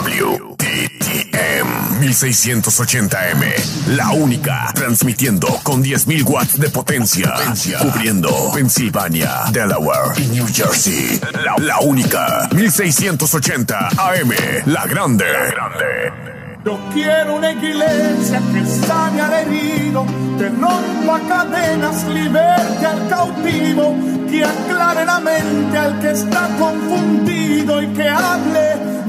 [0.00, 1.68] WTTM
[2.00, 3.88] 1680M.
[3.88, 4.72] La única.
[4.74, 7.34] Transmitiendo con 10.000 watts de potencia.
[7.80, 11.20] Cubriendo Pensilvania, Delaware y New Jersey.
[11.44, 12.48] La, la única.
[12.54, 14.32] 1680 AM.
[14.66, 15.26] La grande.
[15.30, 15.84] La grande.
[16.64, 20.06] Yo quiero una iglesia que sane al herido,
[20.38, 23.96] que rompa cadenas, liberte al cautivo,
[24.30, 28.99] que aclare la mente al que está confundido y que hable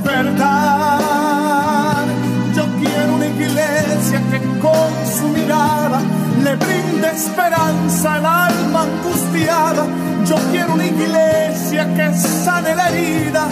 [2.54, 6.02] Yo quiero una iglesia que con su mirada
[6.43, 9.86] le brinde esperanza al alma angustiada.
[10.25, 13.47] Yo quiero una iglesia que sane la herida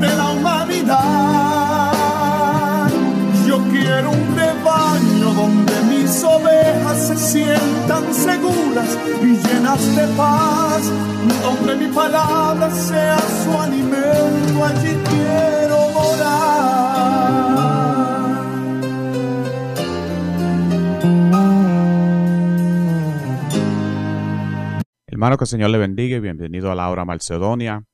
[0.00, 0.96] de la humanidad.
[3.48, 5.75] Yo quiero un rebaño donde
[6.16, 10.90] mis ovejas se sientan seguras y llenas de paz,
[11.42, 17.36] donde mi palabra sea su alimento, allí quiero morar.
[25.06, 27.84] Hermano, que el Señor le bendiga y bienvenido a la hora Macedonia,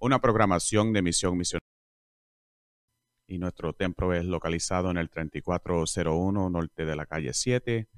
[0.00, 1.61] una programación de misión misionera
[3.32, 7.88] y nuestro templo es localizado en el 3401 norte de la calle 7,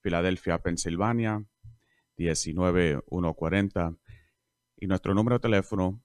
[0.00, 1.44] Filadelfia, Pensilvania,
[2.16, 3.94] 19140.
[4.80, 6.02] Y nuestro número de teléfono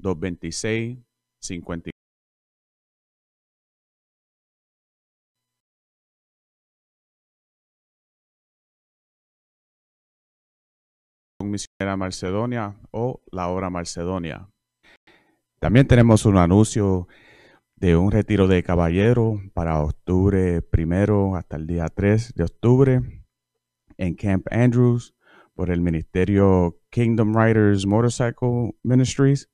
[0.00, 0.98] 226
[1.38, 1.90] 50
[11.44, 14.48] misionera Macedonia o la hora Macedonia.
[15.64, 17.08] También tenemos un anuncio
[17.76, 23.24] de un retiro de caballero para octubre primero hasta el día 3 de octubre
[23.96, 25.14] en Camp Andrews
[25.54, 29.48] por el ministerio Kingdom Riders Motorcycle Ministries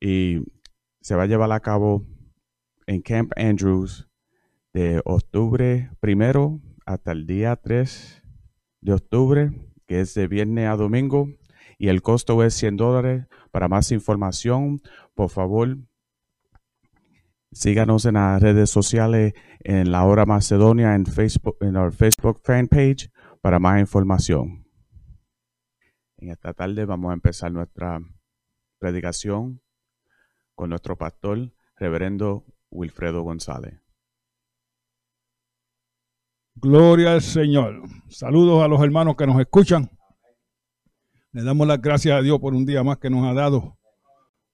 [0.00, 0.40] y
[1.00, 2.04] se va a llevar a cabo
[2.88, 4.08] en Camp Andrews
[4.72, 8.20] de octubre primero hasta el día 3
[8.80, 9.52] de octubre,
[9.86, 11.28] que es de viernes a domingo,
[11.78, 13.26] y el costo es 100 dólares.
[13.50, 14.82] Para más información,
[15.14, 15.78] por favor,
[17.52, 22.68] síganos en las redes sociales en la hora Macedonia en Facebook, en our Facebook fan
[22.68, 24.66] page para más información.
[26.16, 28.00] En esta tarde vamos a empezar nuestra
[28.78, 29.60] predicación
[30.54, 33.80] con nuestro pastor, reverendo Wilfredo González.
[36.54, 37.82] Gloria al Señor.
[38.08, 39.90] Saludos a los hermanos que nos escuchan.
[41.34, 43.76] Le damos las gracias a Dios por un día más que nos ha dado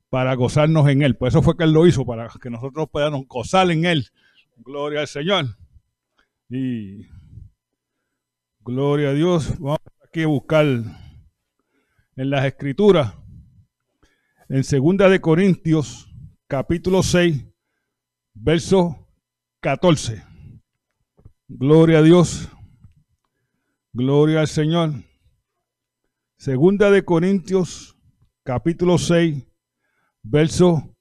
[0.09, 1.15] para gozarnos en Él.
[1.15, 4.07] Por eso fue que Él lo hizo, para que nosotros podamos gozar en Él.
[4.57, 5.59] Gloria al Señor.
[6.49, 7.07] Y
[8.61, 9.59] gloria a Dios.
[9.59, 9.77] Vamos
[10.09, 13.13] aquí a buscar en las Escrituras,
[14.49, 16.11] en Segunda de Corintios,
[16.47, 17.45] capítulo 6,
[18.33, 19.07] verso
[19.61, 20.25] 14.
[21.47, 22.49] Gloria a Dios.
[23.93, 25.10] Gloria al Señor.
[26.41, 27.99] Segunda de Corintios,
[28.45, 29.47] capítulo 6,
[30.23, 30.97] verso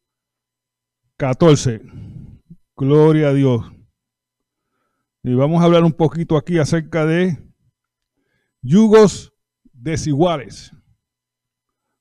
[1.16, 1.81] 14.
[2.75, 3.61] Gloria a Dios.
[5.23, 7.38] Y vamos a hablar un poquito aquí acerca de
[8.61, 9.33] yugos
[9.72, 10.73] desiguales.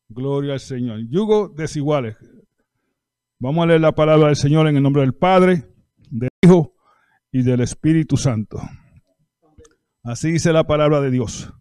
[0.09, 1.09] Gloria al Señor.
[1.09, 2.17] Yugos desiguales.
[3.39, 5.73] Vamos a leer la palabra del Señor en el nombre del Padre,
[6.11, 6.75] del Hijo
[7.31, 8.61] y del Espíritu Santo.
[10.03, 11.53] Así dice la palabra de Dios.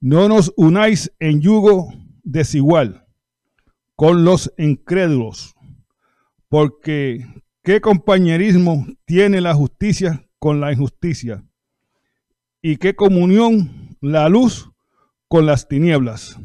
[0.00, 1.92] No nos unáis en yugo
[2.22, 3.06] desigual
[3.94, 5.54] con los incrédulos,
[6.48, 7.26] porque
[7.62, 11.44] ¿qué compañerismo tiene la justicia con la injusticia?
[12.60, 14.70] ¿Y qué comunión la luz
[15.28, 16.38] con las tinieblas?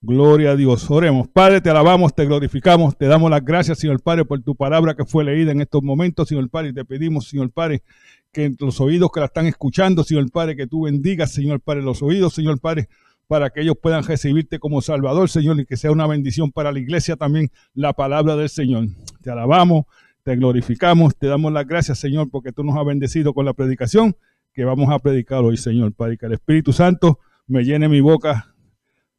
[0.00, 0.88] Gloria a Dios.
[0.92, 1.26] Oremos.
[1.26, 5.04] Padre, te alabamos, te glorificamos, te damos las gracias, Señor Padre, por tu palabra que
[5.04, 7.82] fue leída en estos momentos, Señor Padre, y te pedimos, Señor Padre,
[8.30, 12.00] que los oídos que la están escuchando, Señor Padre, que tú bendigas, Señor Padre, los
[12.00, 12.88] oídos, Señor Padre,
[13.26, 16.78] para que ellos puedan recibirte como Salvador, Señor, y que sea una bendición para la
[16.78, 18.86] iglesia también la palabra del Señor.
[19.20, 19.86] Te alabamos,
[20.22, 24.14] te glorificamos, te damos las gracias, Señor, porque tú nos has bendecido con la predicación
[24.52, 27.18] que vamos a predicar hoy, Señor, para que el Espíritu Santo
[27.48, 28.54] me llene mi boca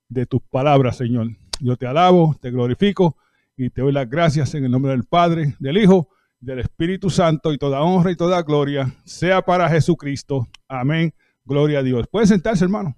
[0.10, 1.28] de tus palabras, Señor.
[1.62, 3.16] Yo te alabo, te glorifico
[3.56, 6.10] y te doy las gracias en el nombre del Padre, del Hijo
[6.40, 10.48] del Espíritu Santo y toda honra y toda gloria sea para Jesucristo.
[10.68, 11.14] Amén.
[11.44, 12.08] Gloria a Dios.
[12.08, 12.96] Puede sentarse, hermano.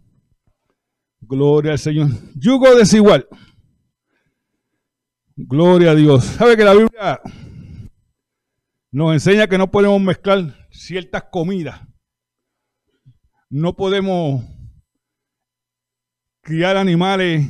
[1.21, 2.09] Gloria al Señor.
[2.35, 3.27] Yugo desigual.
[5.35, 6.25] Gloria a Dios.
[6.25, 7.21] ¿Sabe que la Biblia
[8.91, 11.81] nos enseña que no podemos mezclar ciertas comidas?
[13.49, 14.43] No podemos
[16.41, 17.47] criar animales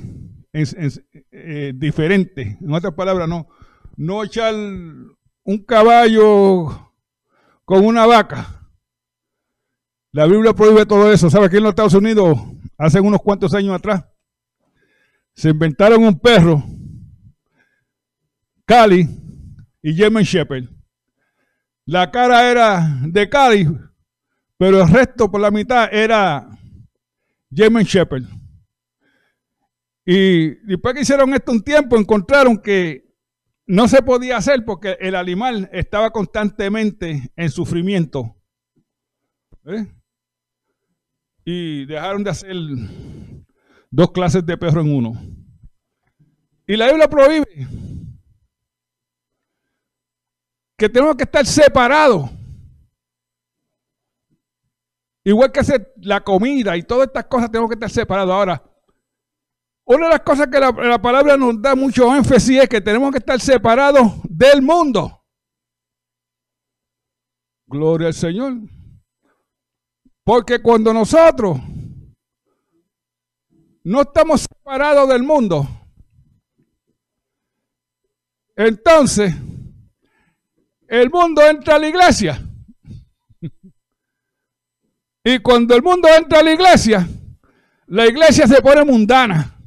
[0.54, 2.62] eh, diferentes.
[2.62, 3.48] En otras palabras, no,
[3.98, 6.94] no echar un caballo
[7.66, 8.70] con una vaca.
[10.12, 11.30] La Biblia prohíbe todo eso.
[11.30, 12.38] ¿Sabe que en los Estados Unidos,
[12.78, 14.06] hace unos cuantos años atrás,
[15.34, 16.64] se inventaron un perro,
[18.66, 19.08] Cali
[19.82, 20.66] y German Shepherd.
[21.86, 23.68] La cara era de Cali,
[24.58, 26.48] pero el resto por la mitad era
[27.54, 28.41] German Shepherd.
[30.06, 33.12] Y después que hicieron esto un tiempo, encontraron que
[33.68, 38.36] no se podía hacer porque el animal estaba constantemente en sufrimiento.
[39.66, 39.88] ¿Eh?
[41.46, 42.56] Y dejaron de hacer
[43.90, 45.14] dos clases de perro en uno.
[46.68, 47.68] Y la Biblia prohíbe
[50.78, 52.30] que tenemos que estar separados.
[55.24, 58.34] Igual que hacer la comida y todas estas cosas tenemos que estar separados.
[58.34, 58.71] Ahora,
[59.96, 63.12] una de las cosas que la, la, palabra nos da mucho énfasis es que tenemos
[63.12, 65.26] que estar separados del mundo.
[67.68, 68.54] Gloria al Señor.
[70.24, 71.60] Porque cuando nosotros
[73.84, 75.68] no estamos separados del mundo,
[78.56, 79.34] entonces
[80.88, 82.42] el mundo entra a la iglesia.
[85.24, 87.08] Y cuando el mundo entra a la iglesia,
[87.88, 89.61] la iglesia se pone mundana.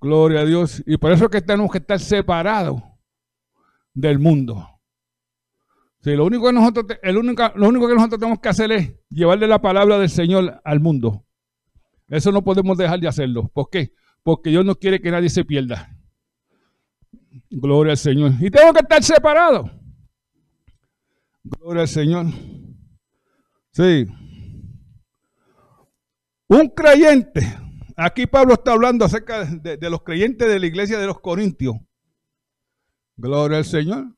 [0.00, 0.82] Gloria a Dios.
[0.86, 2.82] Y por eso es que tenemos que estar separados
[3.92, 4.66] del mundo.
[6.02, 9.46] Sí, lo, único que nosotros, el lo único que nosotros tenemos que hacer es llevarle
[9.46, 11.26] la palabra del Señor al mundo.
[12.08, 13.50] Eso no podemos dejar de hacerlo.
[13.52, 13.92] ¿Por qué?
[14.22, 15.94] Porque Dios no quiere que nadie se pierda.
[17.50, 18.32] Gloria al Señor.
[18.40, 19.70] Y tengo que estar separado.
[21.44, 22.26] Gloria al Señor.
[23.72, 24.06] Sí.
[26.48, 27.46] Un creyente
[28.02, 31.76] Aquí Pablo está hablando acerca de, los creyentes de la iglesia de los Corintios.
[33.14, 34.16] Gloria al Señor.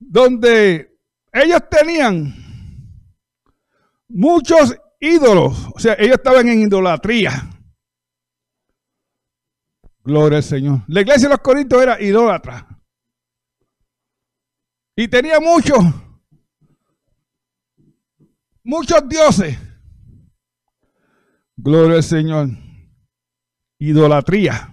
[0.00, 0.98] Donde
[1.32, 2.34] ellos tenían
[4.08, 5.68] muchos ídolos.
[5.72, 7.30] O sea, ellos estaban en idolatría.
[10.02, 10.80] Gloria al Señor.
[10.88, 12.76] La iglesia de los Corintios era idólatra.
[14.96, 15.78] Y tenía muchos,
[18.64, 19.56] muchos dioses.
[21.56, 22.48] Gloria al Señor.
[23.78, 24.70] Idolatría.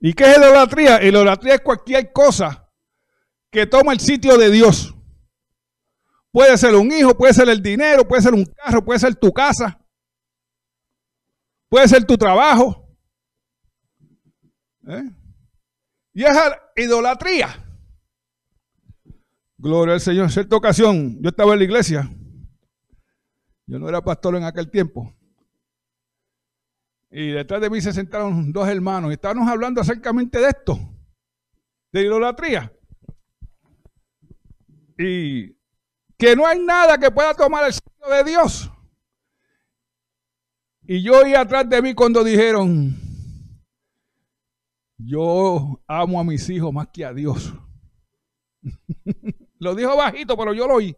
[0.00, 1.02] ¿Y qué es idolatría?
[1.02, 2.68] Idolatría es cualquier cosa
[3.50, 4.94] que toma el sitio de Dios.
[6.30, 9.32] Puede ser un hijo, puede ser el dinero, puede ser un carro, puede ser tu
[9.32, 9.80] casa,
[11.68, 12.88] puede ser tu trabajo.
[14.88, 15.10] ¿Eh?
[16.12, 16.36] Y es
[16.76, 17.48] idolatría.
[19.56, 20.24] Gloria al Señor.
[20.24, 22.10] En cierta ocasión, yo estaba en la iglesia
[23.66, 25.14] yo no era pastor en aquel tiempo.
[27.10, 30.78] Y detrás de mí se sentaron dos hermanos y estábamos hablando acercamente de esto,
[31.92, 32.72] de idolatría.
[34.98, 35.52] Y
[36.16, 38.70] que no hay nada que pueda tomar el sitio de Dios.
[40.82, 42.94] Y yo oí atrás de mí cuando dijeron,
[44.98, 47.54] yo amo a mis hijos más que a Dios.
[49.58, 50.96] lo dijo bajito, pero yo lo oí.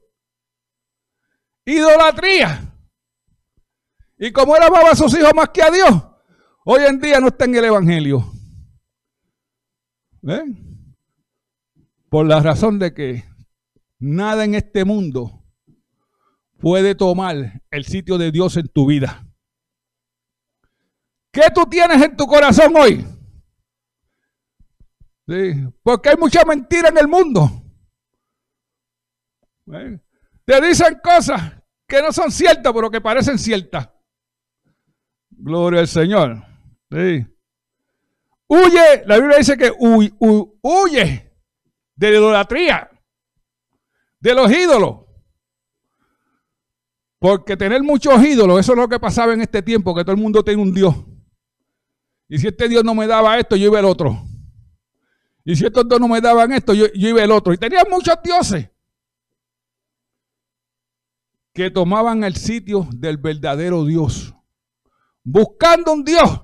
[1.67, 2.73] Idolatría.
[4.19, 5.91] Y como él amaba a sus hijos más que a Dios,
[6.65, 8.33] hoy en día no está en el Evangelio.
[10.23, 10.97] ¿Ven?
[12.09, 13.25] Por la razón de que
[13.99, 15.45] nada en este mundo
[16.59, 19.27] puede tomar el sitio de Dios en tu vida.
[21.33, 23.05] ¿Qué tú tienes en tu corazón hoy?
[25.83, 27.51] Porque hay mucha mentira en el mundo.
[29.67, 30.03] ¿Ven?
[30.45, 31.56] Te dicen cosas
[31.87, 33.89] que no son ciertas, pero que parecen ciertas.
[35.31, 36.43] Gloria al Señor.
[36.91, 37.27] Sí.
[38.49, 41.33] Huye, la Biblia dice que huye
[41.97, 42.91] de la idolatría,
[44.21, 45.07] de los ídolos.
[47.19, 50.21] Porque tener muchos ídolos, eso es lo que pasaba en este tiempo, que todo el
[50.21, 50.95] mundo tiene un Dios.
[52.29, 54.23] Y si este Dios no me daba esto, yo iba el otro.
[55.45, 57.53] Y si estos dos no me daban esto, yo, yo iba el otro.
[57.53, 58.69] Y tenía muchos dioses
[61.57, 64.35] que tomaban el sitio del verdadero Dios,
[65.25, 66.43] buscando un Dios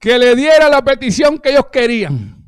[0.00, 2.42] que le diera la petición que ellos querían.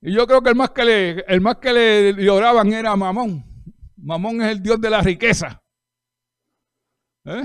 [0.00, 3.44] Y yo creo que el más que le, el más que le era Mamón.
[3.98, 5.62] Mamón es el Dios de la riqueza.
[7.24, 7.44] ¿Eh?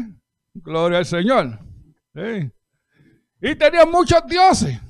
[0.56, 1.60] Gloria al Señor.
[3.42, 4.82] Y tenía muchos dioses.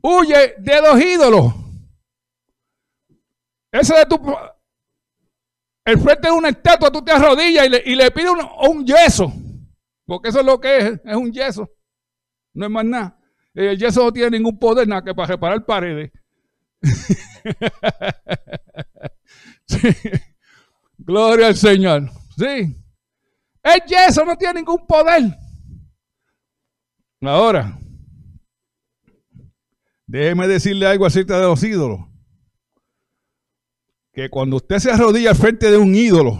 [0.00, 1.52] Huye de los ídolos.
[3.72, 4.20] Ese de tu
[5.86, 8.40] el frente de una estatua, tú te arrodillas y le, y le pides un,
[8.70, 9.32] un, yeso.
[10.04, 11.70] Porque eso es lo que es, es un yeso.
[12.54, 13.16] no es más nada.
[13.54, 16.10] El yeso no tiene ningún poder nada que para reparar paredes.
[20.98, 22.10] Gloria al Señor.
[22.36, 22.76] Sí.
[23.62, 25.22] El yeso no tiene ningún poder.
[27.22, 27.78] Ahora,
[30.04, 32.00] déjeme decirle algo acerca de los ídolos.
[34.16, 36.38] Que cuando usted se arrodilla al frente de un ídolo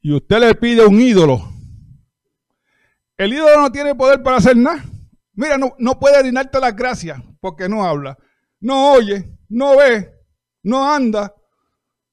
[0.00, 1.42] y usted le pide un ídolo,
[3.16, 4.84] el ídolo no tiene poder para hacer nada.
[5.32, 8.16] Mira, no, no puede darte las gracias porque no habla,
[8.60, 10.14] no oye, no ve,
[10.62, 11.34] no anda,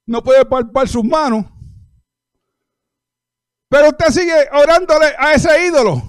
[0.07, 1.45] no puede palpar sus manos.
[3.69, 6.01] Pero usted sigue orándole a ese ídolo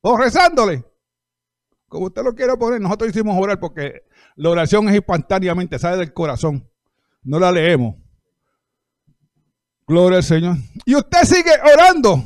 [0.00, 0.84] o rezándole.
[1.88, 4.06] Como usted lo quiera poner, nosotros hicimos orar porque
[4.38, 6.70] la oración es instantáneamente, sale del corazón.
[7.24, 7.96] No la leemos.
[9.84, 10.56] Gloria al Señor.
[10.84, 12.22] Y usted sigue orando.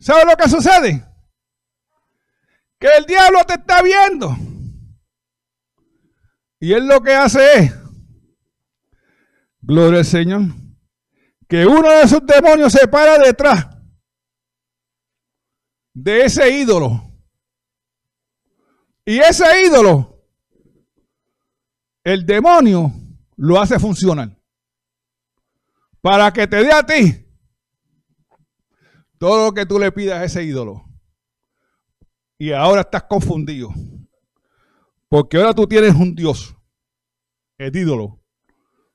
[0.00, 1.06] ¿Sabe lo que sucede?
[2.80, 4.36] Que el diablo te está viendo.
[6.58, 7.74] Y él lo que hace es,
[9.60, 10.42] gloria al Señor,
[11.48, 13.68] que uno de esos demonios se para detrás
[15.92, 17.13] de ese ídolo.
[19.06, 20.24] Y ese ídolo,
[22.02, 22.92] el demonio
[23.36, 24.36] lo hace funcionar.
[26.00, 27.24] Para que te dé a ti
[29.18, 30.84] todo lo que tú le pidas a ese ídolo.
[32.38, 33.72] Y ahora estás confundido.
[35.08, 36.56] Porque ahora tú tienes un Dios,
[37.58, 38.20] el ídolo,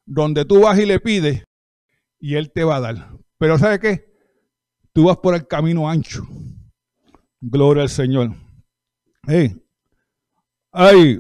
[0.06, 1.44] donde tú vas y le pides
[2.20, 3.18] y Él te va a dar.
[3.38, 4.14] Pero ¿sabe qué?
[4.92, 6.28] Tú vas por el camino ancho.
[7.40, 8.36] Gloria al Señor.
[10.72, 11.20] Hay,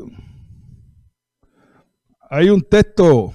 [2.30, 3.34] hay un texto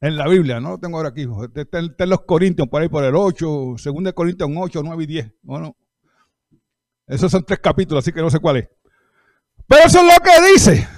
[0.00, 3.04] en la Biblia, no lo tengo ahora aquí, está en los Corintios, por ahí por
[3.04, 5.32] el 8, 2 Corintios 8, 9 y 10.
[5.42, 5.76] Bueno,
[7.06, 8.68] esos son tres capítulos, así que no sé cuál es.
[9.66, 10.88] Pero eso es lo que dice.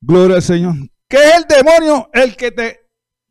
[0.00, 0.74] Gloria al Señor.
[1.08, 2.80] Que es el demonio el que te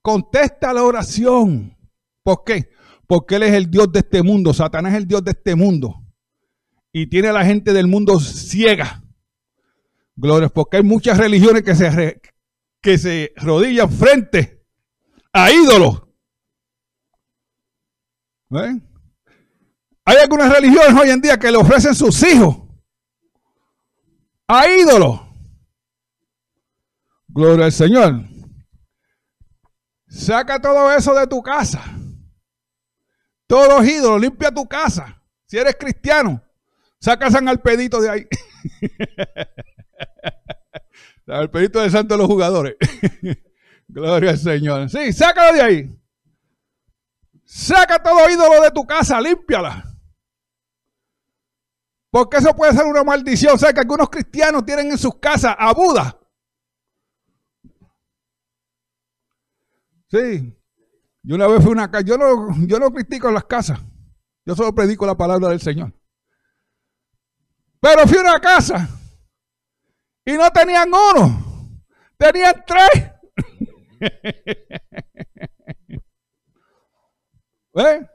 [0.01, 1.77] contesta la oración.
[2.23, 2.69] ¿Por qué?
[3.05, 4.53] Porque Él es el Dios de este mundo.
[4.53, 5.95] Satanás es el Dios de este mundo.
[6.91, 9.03] Y tiene a la gente del mundo ciega.
[10.19, 12.21] Gloria, porque hay muchas religiones que se,
[12.81, 14.65] que se rodillan frente
[15.31, 16.01] a ídolos.
[18.49, 18.83] ¿Ven?
[20.03, 22.57] Hay algunas religiones hoy en día que le ofrecen sus hijos
[24.47, 25.21] a ídolos.
[27.27, 28.23] Gloria al Señor.
[30.07, 31.83] Saca todo eso de tu casa.
[33.45, 35.21] Todos los ídolos, limpia tu casa.
[35.45, 36.41] Si eres cristiano,
[36.99, 38.27] saca San Alpedito de ahí.
[41.25, 42.75] San Alpedito de Santo de los jugadores.
[43.87, 44.89] Gloria al Señor.
[44.89, 46.01] Sí, sácalo de ahí.
[47.45, 49.83] Saca todo ídolo de tu casa, límpiala.
[52.09, 53.55] Porque eso puede ser una maldición.
[53.55, 56.19] O sea, que algunos cristianos tienen en sus casas a Buda.
[60.09, 60.53] Sí.
[61.23, 62.05] Yo una vez fui a una casa.
[62.05, 63.79] Yo no, yo no critico las casas.
[64.45, 65.93] Yo solo predico la palabra del Señor.
[67.79, 68.89] Pero fui a una casa
[70.27, 71.81] y no tenían uno,
[72.17, 73.11] tenían tres.
[77.75, 78.05] ¿Eh?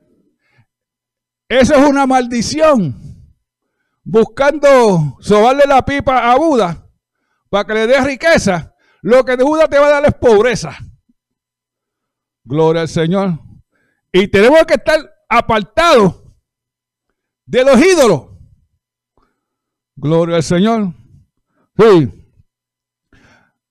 [1.48, 2.94] Eso es una maldición
[4.04, 6.86] buscando sobarle la pipa a Buda
[7.48, 10.76] para que le dé riqueza, lo que Buda te va a dar es pobreza.
[12.44, 13.38] Gloria al Señor.
[14.12, 14.98] Y tenemos que estar
[15.30, 16.22] apartados
[17.46, 18.32] de los ídolos.
[19.96, 21.01] Gloria al Señor.
[21.76, 22.10] Sí.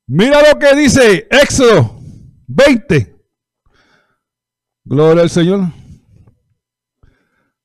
[0.08, 2.01] Mira lo que dice Éxodo
[2.48, 3.15] 20.
[4.84, 5.72] Gloria al Señor.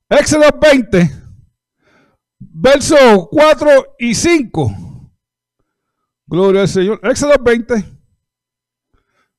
[0.09, 1.27] Éxodo 20
[2.59, 4.71] versos 4 y 5.
[6.27, 7.01] Gloria al Señor.
[7.03, 7.85] Éxodo 20,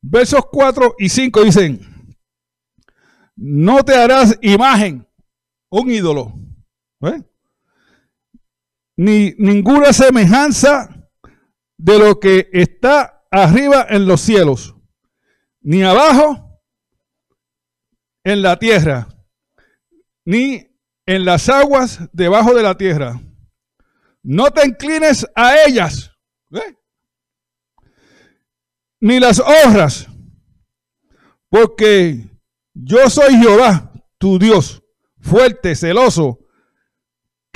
[0.01, 1.79] versos 4 y 5 dicen,
[3.35, 5.07] no te harás imagen,
[5.69, 6.33] un ídolo,
[7.01, 7.23] ¿eh?
[8.97, 10.89] Ni ninguna semejanza
[11.77, 14.75] de lo que está arriba en los cielos,
[15.61, 16.59] ni abajo
[18.23, 19.07] en la tierra,
[20.25, 20.67] ni
[21.05, 23.21] en las aguas debajo de la tierra.
[24.23, 26.11] No te inclines a ellas,
[28.99, 30.07] ni las honras,
[31.49, 32.27] porque
[32.73, 34.83] yo soy Jehová, tu Dios,
[35.19, 36.46] fuerte, celoso,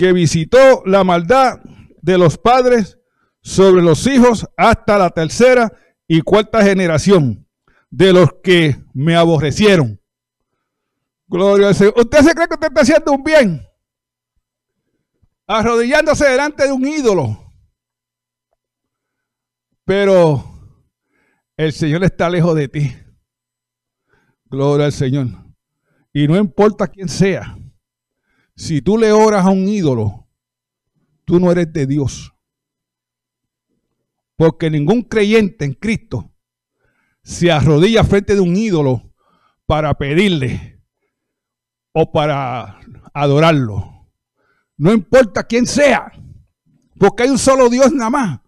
[0.01, 1.59] que visitó la maldad
[2.01, 2.97] de los padres
[3.43, 5.71] sobre los hijos hasta la tercera
[6.07, 7.47] y cuarta generación
[7.91, 10.01] de los que me aborrecieron.
[11.27, 11.93] Gloria al Señor.
[11.97, 13.61] ¿Usted se cree que usted está haciendo un bien?
[15.45, 17.53] Arrodillándose delante de un ídolo.
[19.85, 20.43] Pero
[21.57, 22.91] el Señor está lejos de ti.
[24.45, 25.27] Gloria al Señor.
[26.11, 27.55] Y no importa quién sea.
[28.61, 30.27] Si tú le oras a un ídolo,
[31.25, 32.31] tú no eres de Dios.
[34.35, 36.31] Porque ningún creyente en Cristo
[37.23, 39.15] se arrodilla frente de un ídolo
[39.65, 40.79] para pedirle
[41.91, 42.79] o para
[43.11, 44.07] adorarlo.
[44.77, 46.11] No importa quién sea,
[46.99, 48.41] porque hay un solo Dios nada más.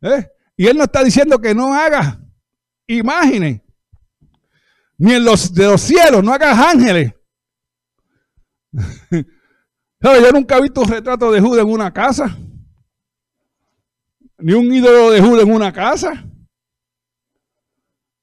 [0.00, 0.28] ¿Eh?
[0.56, 2.24] Y Él no está diciendo que no haga
[2.86, 3.62] imágenes,
[4.96, 7.14] ni en los de los cielos, no hagas ángeles.
[10.00, 12.36] Yo nunca he visto un retrato de Judas en una casa,
[14.38, 16.24] ni un ídolo de Judas en una casa.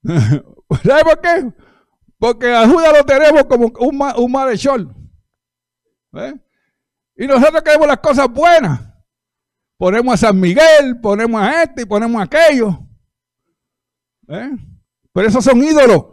[0.83, 1.53] ¿Sabe por qué?
[2.17, 4.93] Porque a Judas lo tenemos como un, un malhechor.
[6.13, 6.33] ¿Eh?
[7.15, 8.81] Y nosotros queremos las cosas buenas.
[9.77, 12.79] Ponemos a San Miguel, ponemos a este y ponemos a aquello.
[14.27, 14.51] ¿Eh?
[15.13, 16.05] Pero esos son ídolos.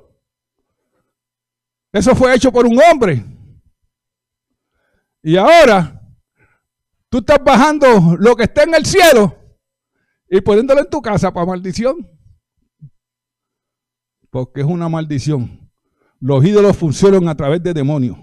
[1.93, 3.25] Eso fue hecho por un hombre.
[5.27, 6.01] Y ahora
[7.09, 9.37] tú estás bajando lo que está en el cielo
[10.31, 12.09] y poniéndolo en tu casa para maldición.
[14.31, 15.69] Porque es una maldición.
[16.21, 18.17] Los ídolos funcionan a través de demonios.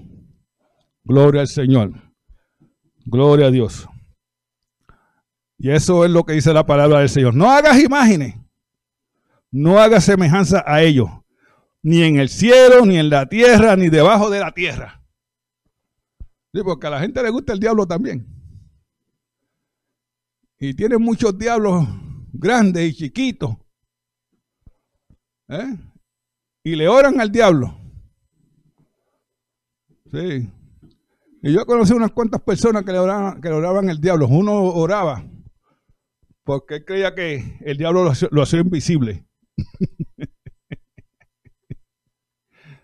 [1.04, 1.92] Gloria al Señor.
[3.06, 3.86] Gloria a Dios.
[5.58, 7.36] Y eso es lo que dice la palabra del Señor.
[7.36, 8.36] No hagas imágenes.
[9.52, 11.10] No hagas semejanza a ellos.
[11.82, 15.03] Ni en el cielo, ni en la tierra, ni debajo de la tierra.
[16.54, 18.28] Sí, porque a la gente le gusta el diablo también.
[20.60, 21.86] Y tiene muchos diablos
[22.32, 23.56] grandes y chiquitos.
[25.50, 25.78] ¿Eh?
[26.64, 27.76] Y le oran al diablo.
[30.12, 30.50] Sí.
[31.42, 34.28] Y yo conocí unas cuantas personas que le oraban, que oraban al diablo.
[34.28, 35.26] Uno oraba
[36.44, 39.26] porque creía que el diablo lo, hacía invisible.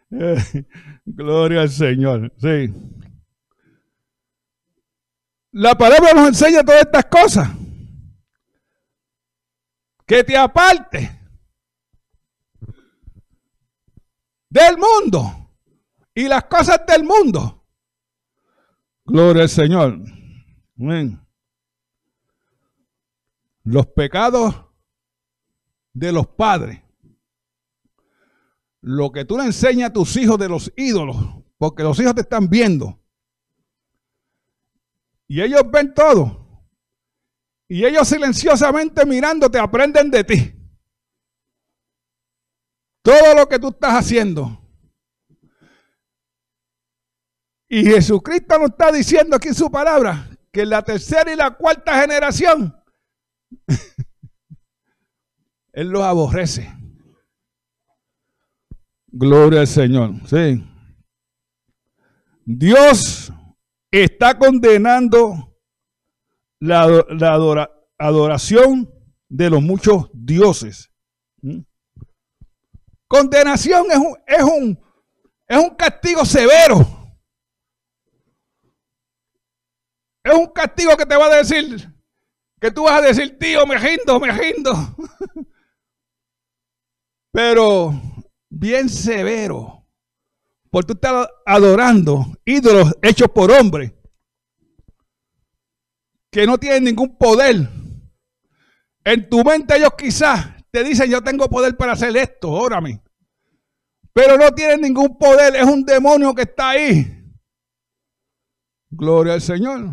[1.05, 2.33] Gloria al Señor.
[2.37, 2.73] Sí.
[5.59, 7.49] La palabra nos enseña todas estas cosas.
[10.05, 11.19] Que te aparte
[14.49, 15.51] del mundo
[16.15, 17.63] y las cosas del mundo.
[19.05, 19.99] Gloria al Señor.
[20.79, 21.19] Amén
[23.69, 24.55] los pecados
[25.93, 26.81] de los padres,
[28.81, 31.17] lo que tú le enseñas a tus hijos de los ídolos,
[31.57, 32.98] porque los hijos te están viendo.
[35.29, 36.65] Y ellos ven todo.
[37.69, 40.55] Y ellos silenciosamente mirándote aprenden de ti.
[43.03, 44.59] Todo lo que tú estás haciendo.
[47.69, 51.55] Y Jesucristo nos está diciendo aquí en su palabra que en la tercera y la
[51.55, 52.75] cuarta generación
[55.73, 56.73] Él los aborrece.
[59.07, 60.15] Gloria al Señor.
[60.27, 60.63] Sí.
[62.45, 63.31] Dios
[63.91, 65.57] está condenando
[66.59, 66.85] la,
[67.97, 68.93] adoración
[69.27, 70.91] de los muchos dioses.
[71.41, 71.61] ¿Mm?
[73.07, 74.79] Condenación es un, es un,
[75.47, 76.85] es un castigo severo.
[80.23, 81.91] Es un castigo que te va a decir,
[82.59, 84.73] que tú vas a decir, tío, me rindo, me rindo.
[87.31, 87.93] Pero
[88.49, 89.78] bien severo.
[90.71, 93.91] Porque tú estás adorando ídolos hechos por hombres
[96.31, 97.69] que no tienen ningún poder.
[99.03, 103.01] En tu mente ellos quizás te dicen, yo tengo poder para hacer esto, órame.
[104.13, 107.15] Pero no tienen ningún poder, es un demonio que está ahí.
[108.89, 109.91] Gloria al Señor.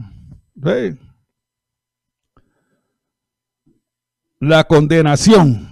[4.41, 5.69] La condenación.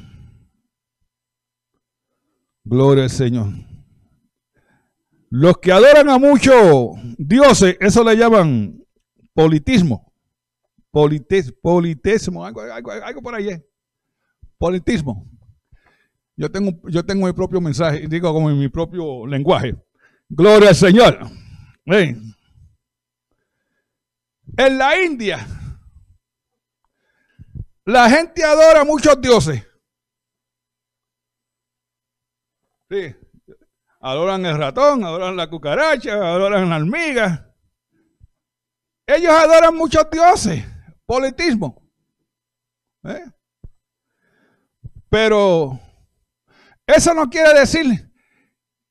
[2.65, 3.74] Gloria al Señor.
[5.37, 8.81] Los que adoran a muchos dioses, eso le llaman
[9.33, 10.15] politismo.
[10.93, 12.63] Politismo, algo,
[13.21, 13.61] por ahí.
[14.57, 15.29] Politismo.
[16.37, 19.75] Yo tengo, yo tengo mi propio mensaje, digo como en mi propio lenguaje.
[20.29, 21.19] Gloria al Señor.
[21.85, 22.33] En
[24.79, 25.45] la India,
[27.85, 29.67] la gente adora a muchos dioses.
[32.89, 33.17] Sí.
[34.07, 37.51] Adoran el ratón, adoran la cucaracha, adoran la hormiga.
[39.07, 40.63] Ellos adoran muchos dioses.
[41.07, 41.91] Politismo.
[43.05, 43.25] ¿Eh?
[45.09, 45.81] Pero
[46.87, 48.13] eso no quiere decir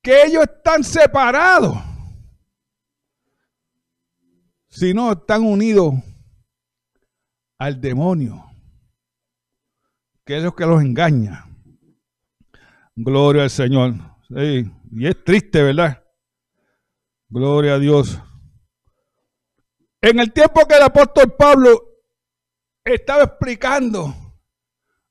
[0.01, 1.77] que ellos están separados,
[4.69, 5.93] sino están unidos
[7.59, 8.43] al demonio,
[10.25, 11.45] que es lo que los engaña.
[12.95, 13.93] Gloria al Señor.
[14.95, 16.03] Y es triste, ¿verdad?
[17.27, 18.19] Gloria a Dios.
[20.01, 21.71] En el tiempo que el apóstol Pablo
[22.83, 24.13] estaba explicando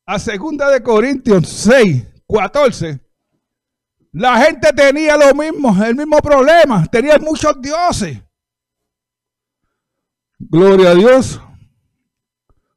[0.07, 3.01] a segunda de Corintios 6, 14,
[4.13, 8.23] la gente tenía lo mismo, el mismo problema, tenía muchos dioses.
[10.39, 11.41] Gloria a Dios.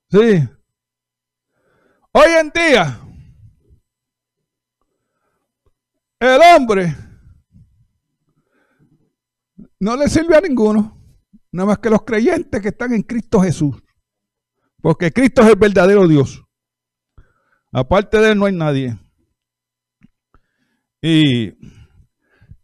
[0.10, 0.50] Sí.
[2.14, 3.05] Hoy en día,
[6.28, 6.96] el hombre
[9.80, 11.00] no le sirve a ninguno,
[11.52, 13.76] nada más que los creyentes que están en Cristo Jesús.
[14.82, 16.44] Porque Cristo es el verdadero Dios.
[17.72, 18.98] Aparte de él no hay nadie.
[21.02, 21.50] Y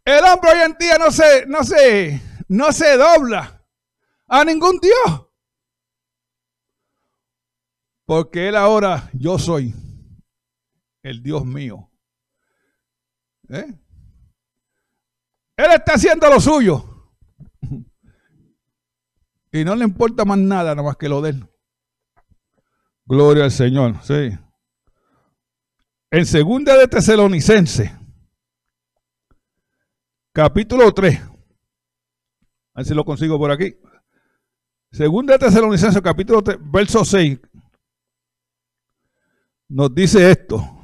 [0.04, 3.64] el hombre hoy en día no se, no se, no se dobla
[4.26, 5.28] a ningún Dios.
[8.04, 9.74] Porque él ahora, yo soy
[11.02, 11.91] el Dios mío.
[13.48, 13.66] ¿Eh?
[15.56, 16.88] Él está haciendo lo suyo.
[19.52, 21.46] Y no le importa más nada, nada más que lo de él.
[23.04, 24.30] Gloria al Señor, sí.
[26.10, 27.94] En segunda de Tesalonicense,
[30.32, 31.20] capítulo 3.
[31.20, 31.30] A
[32.76, 33.76] ver si lo consigo por aquí.
[34.90, 37.38] Segunda de Tesalonicense, capítulo 3, verso 6.
[39.68, 40.81] Nos dice esto.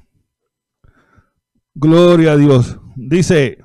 [1.81, 2.77] Gloria a Dios.
[2.97, 3.65] Dice,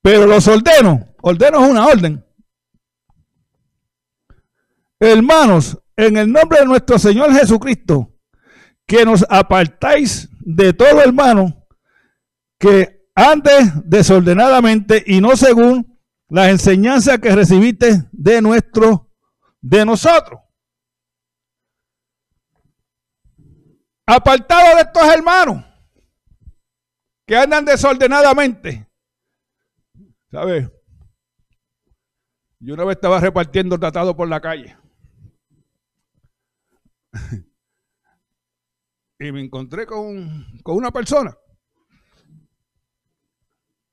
[0.00, 2.24] pero los ordeno, ordeno es una orden.
[4.98, 8.10] Hermanos, en el nombre de nuestro Señor Jesucristo,
[8.86, 11.66] que nos apartáis de todo hermano
[12.58, 13.50] que ande
[13.84, 19.12] desordenadamente y no según las enseñanzas que recibiste de nuestro,
[19.60, 20.40] de nosotros.
[24.06, 25.65] Apartado de estos hermanos
[27.26, 28.88] que andan desordenadamente.
[30.30, 30.70] ¿Sabes?
[32.60, 34.76] Yo una vez estaba repartiendo tratado por la calle.
[39.18, 41.36] y me encontré con, una persona.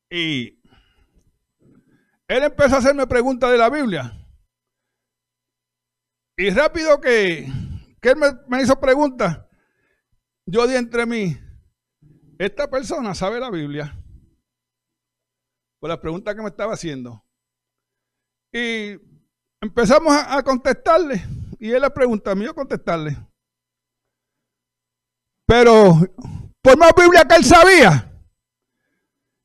[0.10, 0.62] Y
[2.28, 4.20] él empezó a hacerme preguntas de la Biblia.
[6.38, 7.48] Y rápido que,
[8.02, 9.46] que él me, me, hizo preguntas,
[10.46, 11.38] yo di entre mí,
[12.38, 13.98] esta persona sabe la Biblia.
[15.80, 17.24] Por las preguntas que me estaba haciendo.
[18.52, 19.00] Y
[19.62, 21.24] empezamos a, contestarle.
[21.60, 23.18] Y él le pregunta a mí, yo contestarle.
[25.46, 26.00] Pero
[26.62, 28.10] por más Biblia que él sabía,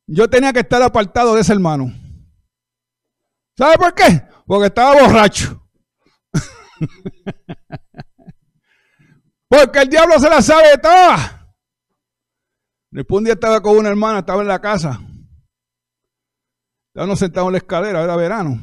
[0.06, 1.92] yo tenía que estar apartado de ese hermano.
[3.56, 4.22] ¿Sabe por qué?
[4.46, 5.68] Porque estaba borracho.
[9.48, 11.37] Porque el diablo se la sabe de todas.
[12.98, 15.00] Después un día estaba con una hermana, estaba en la casa.
[16.88, 18.60] Estábamos sentados en la escalera, era verano.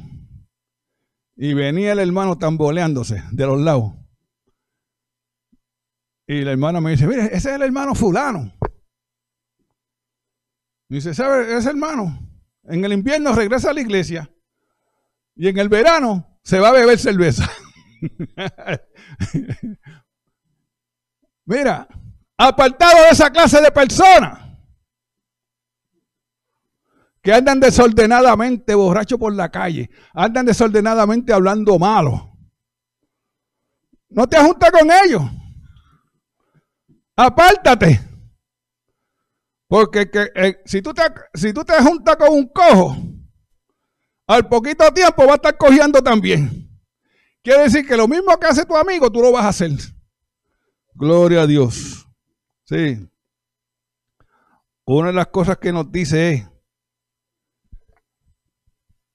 [1.37, 3.93] Y venía el hermano tamboleándose de los lados.
[6.27, 8.51] Y la hermana me dice, mire, ese es el hermano fulano.
[10.89, 11.55] Y dice, ¿sabe?
[11.55, 12.19] Ese hermano
[12.63, 14.29] en el invierno regresa a la iglesia
[15.33, 17.49] y en el verano se va a beber cerveza.
[21.45, 21.87] Mira,
[22.37, 24.39] apartado de esa clase de personas
[27.21, 32.37] que andan desordenadamente borrachos por la calle, andan desordenadamente hablando malo.
[34.09, 35.23] No te juntas con ellos.
[37.15, 37.99] Apártate.
[39.67, 41.01] Porque eh, si, tú te,
[41.33, 42.95] si tú te juntas con un cojo,
[44.27, 46.69] al poquito tiempo va a estar cogiendo también.
[47.41, 49.71] Quiere decir que lo mismo que hace tu amigo, tú lo vas a hacer.
[50.93, 52.04] Gloria a Dios.
[52.65, 53.07] Sí.
[54.85, 56.49] Una de las cosas que nos dice es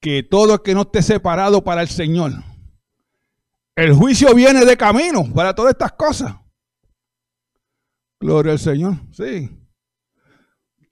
[0.00, 2.32] que todo el que no esté separado para el Señor,
[3.76, 6.34] el juicio viene de camino para todas estas cosas.
[8.20, 8.94] Gloria al Señor.
[9.12, 9.50] Sí.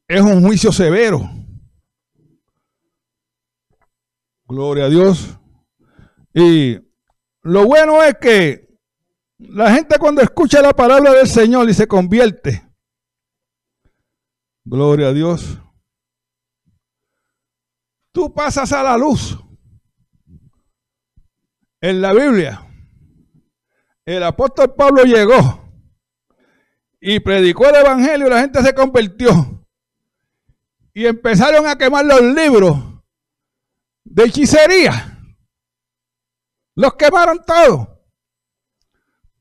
[0.07, 1.29] Es un juicio severo.
[4.47, 5.39] Gloria a Dios.
[6.33, 6.79] Y
[7.43, 8.68] lo bueno es que
[9.39, 12.69] la gente cuando escucha la palabra del Señor y se convierte,
[14.65, 15.59] gloria a Dios,
[18.13, 19.39] tú pasas a la luz.
[21.81, 22.67] En la Biblia,
[24.05, 25.65] el apóstol Pablo llegó
[27.01, 29.55] y predicó el evangelio y la gente se convirtió.
[30.93, 32.77] y empezaron a quemar los libros
[34.03, 35.17] de hechicería.
[36.75, 37.98] Los quemaron todos.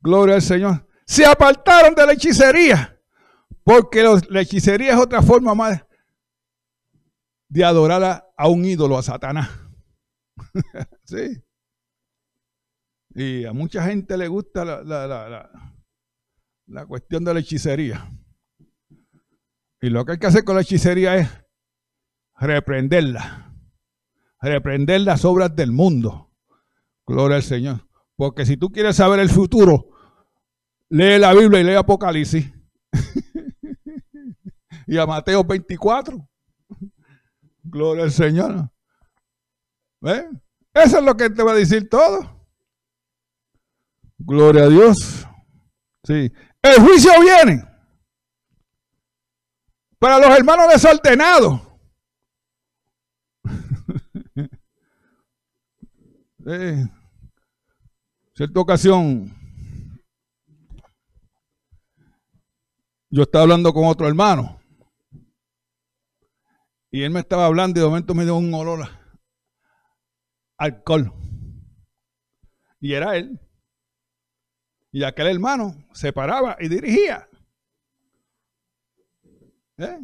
[0.08, 0.88] Gloria al Señor.
[1.06, 2.98] Se apartaron de la hechicería.
[3.62, 5.86] Porque la hechicería es otra forma más
[7.50, 9.50] de adorar a, un ídolo, a Satanás.
[11.04, 11.44] sí.
[13.16, 15.52] Y a mucha gente le gusta la, la,
[16.68, 18.10] la, cuestión de la hechicería.
[19.82, 21.30] Y lo que hay que hacer con la hechicería es
[22.40, 23.54] reprenderla.
[24.40, 26.34] Reprender las obras del mundo.
[27.06, 27.86] Gloria al Señor.
[28.16, 29.97] Porque si tú quieres saber el futuro,
[30.90, 32.52] lee la Biblia y lee Apocalipsis.
[34.88, 36.28] y a Mateo 24.
[37.64, 38.72] Gloria al Señor.
[40.00, 40.26] ¿Ves?
[40.74, 42.38] Eso es lo que te va a decir todo.
[44.18, 45.28] Gloria a Dios.
[46.04, 46.32] Sí.
[46.62, 47.64] El juicio viene.
[50.00, 51.62] Para los hermanos desordenados.
[56.46, 56.90] sí.
[58.36, 59.36] Cierta ocasión,
[63.10, 64.60] yo estaba hablando con otro hermano
[66.92, 68.98] y él me estaba hablando y de momento me dio un olor a
[70.58, 71.14] alcohol.
[72.80, 73.40] Y era él.
[74.92, 77.30] Y aquel hermano se paraba y dirigía.
[79.78, 80.00] ¿Eh?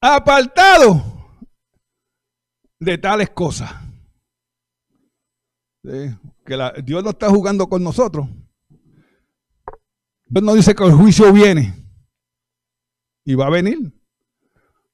[0.00, 1.02] Apartado
[2.78, 3.72] de tales cosas.
[5.82, 6.14] Que
[6.84, 8.28] Dios no está jugando con nosotros.
[10.30, 11.74] Dios no dice que el juicio viene.
[13.24, 13.92] Y va a venir.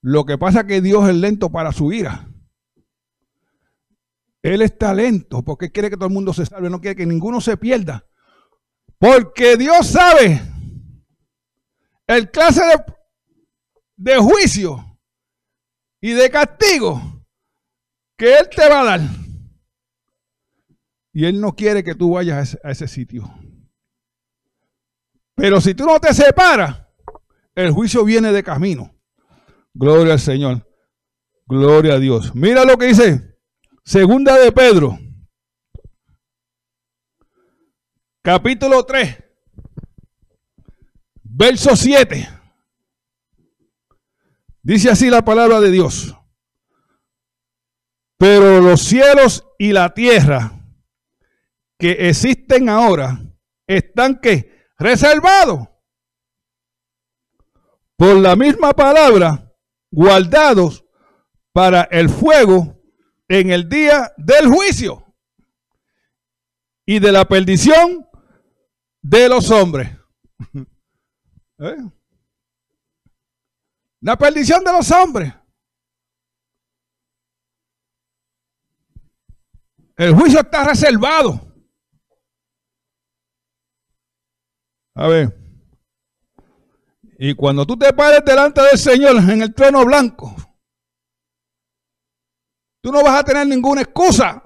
[0.01, 2.29] Lo que pasa es que Dios es lento para su ira.
[4.42, 7.40] Él está lento porque quiere que todo el mundo se salve, no quiere que ninguno
[7.40, 8.05] se pierda.
[8.99, 10.40] Porque Dios sabe
[12.07, 12.85] el clase de,
[13.96, 14.99] de juicio
[16.01, 17.27] y de castigo
[18.16, 19.01] que Él te va a dar.
[21.12, 23.29] Y Él no quiere que tú vayas a ese, sitio.
[25.37, 26.83] Pero si tú no te separas,
[27.55, 28.94] el juicio viene de camino.
[29.75, 30.66] Gloria al Señor.
[31.46, 32.35] Gloria a Dios.
[32.35, 33.38] Mira lo que dice
[33.85, 34.99] Segunda de Pedro.
[38.22, 39.22] Capítulo 3.
[41.22, 42.29] Verso 7.
[44.62, 46.16] Dice así la palabra de Dios.
[48.18, 50.59] Pero los cielos y la tierra
[51.79, 53.20] que existen ahora
[53.66, 55.69] están que reservados
[57.97, 59.53] por la misma palabra
[59.91, 60.85] guardados
[61.53, 62.79] para el fuego
[63.29, 65.07] en el día del juicio
[66.85, 68.07] y de la perdición
[69.03, 69.91] de los hombres.
[71.59, 71.77] ¿Eh?
[74.01, 75.33] La perdición de los hombres.
[79.97, 81.45] El juicio está reservado.
[84.96, 85.38] A ver.
[87.18, 90.35] Y cuando tú te pares delante del Señor en el trono blanco,
[92.80, 94.42] tú no vas a tener ninguna excusa.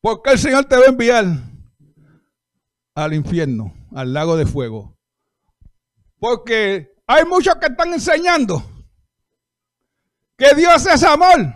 [0.00, 1.24] Porque el Señor te va a enviar
[2.94, 4.96] al infierno, al lago de fuego.
[6.18, 8.62] Porque hay muchos que están enseñando
[10.36, 11.54] que Dios es amor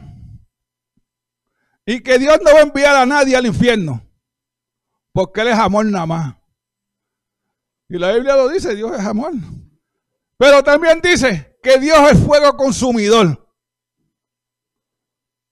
[1.87, 4.03] y que Dios no va a enviar a nadie al infierno.
[5.13, 6.38] Porque Él es amor nada más.
[7.89, 9.33] Y la Biblia lo dice, Dios es amor.
[10.37, 13.47] Pero también dice que Dios es fuego consumidor.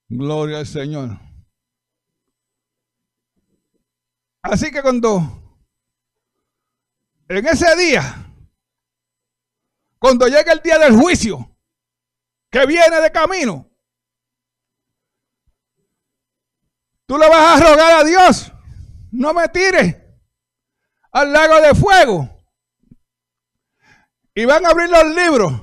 [0.07, 1.19] Gloria al Señor.
[4.43, 5.59] Así que cuando,
[7.27, 8.31] en ese día,
[9.99, 11.57] cuando llegue el día del juicio,
[12.49, 13.69] que viene de camino,
[17.07, 18.53] tú le vas a rogar a Dios,
[19.11, 20.06] no me tires
[21.17, 22.29] al lago de fuego.
[24.35, 25.53] Y van a abrir los libros.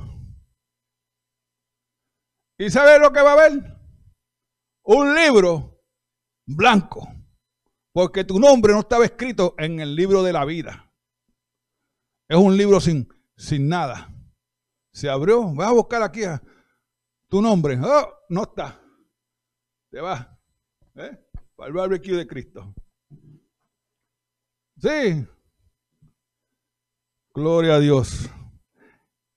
[2.58, 3.78] ¿Y sabe lo que va a haber?
[4.82, 5.80] Un libro
[6.46, 7.08] blanco.
[7.92, 10.92] Porque tu nombre no estaba escrito en el libro de la vida.
[12.28, 14.12] Es un libro sin, sin nada.
[14.92, 15.54] Se abrió.
[15.54, 16.42] Vas a buscar aquí a
[17.28, 17.78] tu nombre.
[17.80, 18.80] Oh, no está.
[19.90, 20.26] Te vas.
[20.96, 21.16] ¿eh?
[21.54, 22.74] Para el barbecue de Cristo.
[24.80, 25.28] Sí.
[27.34, 28.30] Gloria a Dios.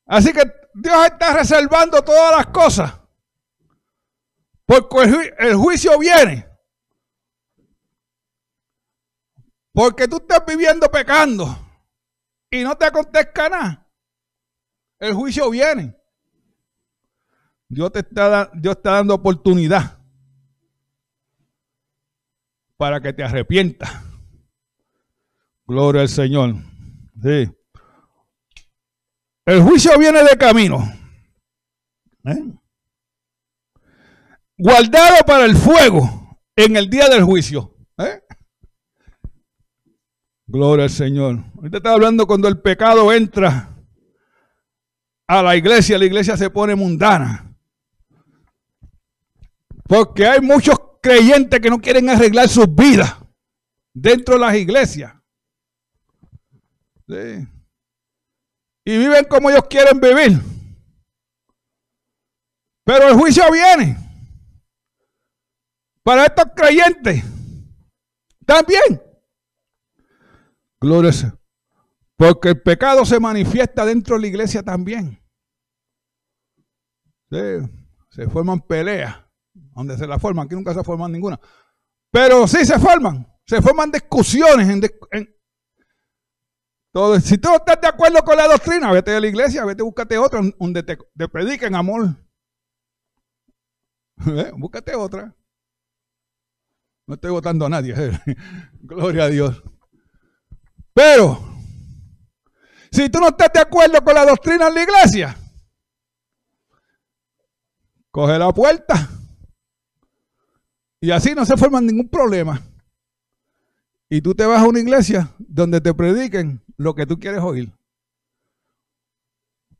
[0.06, 0.44] Así que
[0.76, 3.02] Dios está reservando todas las cosas.
[4.66, 6.48] Porque el, juicio viene.
[9.74, 11.58] Porque tú estás viviendo pecando
[12.52, 13.88] y no te acontezca nada.
[15.00, 15.96] El juicio viene.
[17.68, 20.00] Dios te está, Dios está dando oportunidad
[22.78, 23.90] para que te arrepientas.
[25.66, 26.56] Gloria al Señor.
[27.22, 27.52] Sí.
[29.48, 30.94] El juicio viene de camino.
[32.26, 32.54] ¿Eh?
[34.58, 37.74] Guardado para el fuego en el día del juicio.
[37.98, 38.22] ¿Eh?
[40.48, 41.46] Gloria al Señor.
[41.56, 43.74] Ahorita está hablando cuando el pecado entra
[45.28, 47.56] a la iglesia, la iglesia se pone mundana.
[49.88, 53.16] Porque hay muchos creyentes que no quieren arreglar sus vidas
[53.94, 55.14] dentro de las iglesias.
[58.88, 60.42] Y viven como ellos quieren vivir.
[62.86, 63.98] Pero el juicio viene
[66.04, 67.22] para estos creyentes
[68.46, 69.02] también.
[70.80, 71.12] Gloria
[72.16, 75.22] Porque el pecado se manifiesta dentro de la iglesia también.
[77.30, 79.18] se forman peleas
[79.54, 81.38] donde se la forman, aquí nunca se forman ninguna.
[82.10, 84.70] Pero sí se forman, se forman discusiones
[85.12, 85.37] en,
[87.22, 90.18] Si tú no estás de acuerdo con la doctrina, vete a la iglesia, vete, búscate
[90.18, 92.16] otra donde te, prediquen amor.
[94.26, 94.52] ¿Eh?
[94.58, 95.36] Búscate otra.
[97.06, 97.94] No estoy votando a nadie.
[98.82, 99.62] Gloria a Dios.
[100.94, 101.40] Pero,
[102.92, 105.38] si tú no estás de acuerdo con la doctrina en la iglesia,
[108.10, 109.08] coge la puerta
[111.00, 112.67] y así no se forma ningún problema.
[114.10, 117.74] Y tú te vas a una iglesia donde te prediquen lo que tú quieres oír.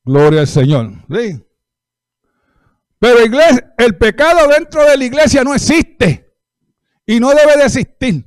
[0.04, 0.94] Gloria al Señor.
[1.10, 1.44] ¿Sí?
[3.00, 6.36] Pero iglesia, el pecado dentro de la iglesia no existe.
[7.06, 8.26] Y no debe de existir.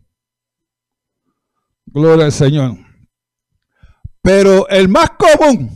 [1.87, 2.77] Gloria al Señor.
[4.23, 5.71] Pero el más común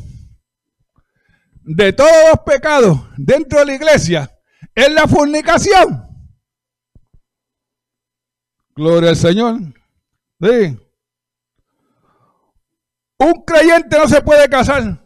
[1.63, 4.41] de todos los pecados dentro de la iglesia
[4.75, 6.03] es la fornicación.
[8.75, 9.59] Gloria al Señor.
[10.45, 10.79] Sí.
[13.19, 15.03] Un creyente no se puede casar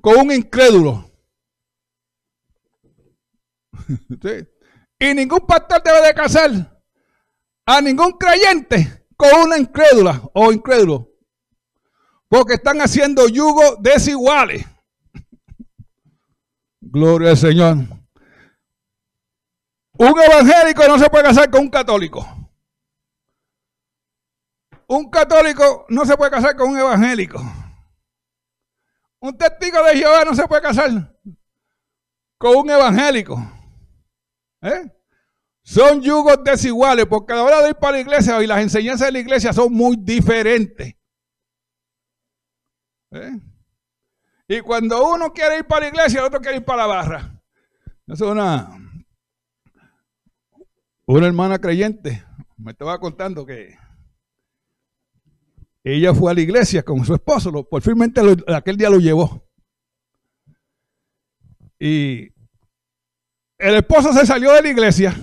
[0.00, 1.04] con un incrédulo.
[4.22, 4.46] Sí.
[4.98, 6.50] Y ningún pastor debe de casar
[7.64, 11.08] a ningún creyente con una incrédula o incrédulo.
[12.28, 14.66] Porque están haciendo yugos desiguales.
[16.80, 17.76] Gloria al Señor.
[19.92, 22.37] Un evangélico no se puede casar con un católico.
[24.88, 27.40] Un católico no se puede casar con un evangélico.
[29.20, 30.90] Un testigo de Jehová no se puede casar
[32.38, 33.38] con un evangélico.
[34.62, 34.90] ¿Eh?
[35.62, 39.08] Son yugos desiguales porque a la hora de ir para la iglesia y las enseñanzas
[39.08, 40.94] de la iglesia son muy diferentes.
[43.10, 43.40] ¿Eh?
[44.48, 47.42] Y cuando uno quiere ir para la iglesia, el otro quiere ir para la barra.
[48.06, 48.70] Es una,
[51.04, 52.24] una hermana creyente
[52.56, 53.76] me estaba contando que
[55.84, 59.48] ella fue a la iglesia con su esposo, por finmente aquel día lo llevó.
[61.78, 62.28] Y
[63.58, 65.16] el esposo se salió de la iglesia.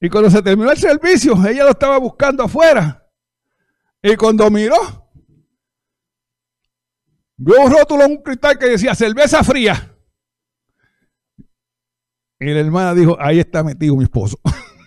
[0.00, 3.08] Y cuando se terminó el servicio, ella lo estaba buscando afuera.
[4.02, 4.76] Y cuando miró,
[7.36, 9.96] vio un rótulo en un cristal que decía cerveza fría.
[12.38, 14.38] Y la hermana dijo, ahí está metido mi esposo.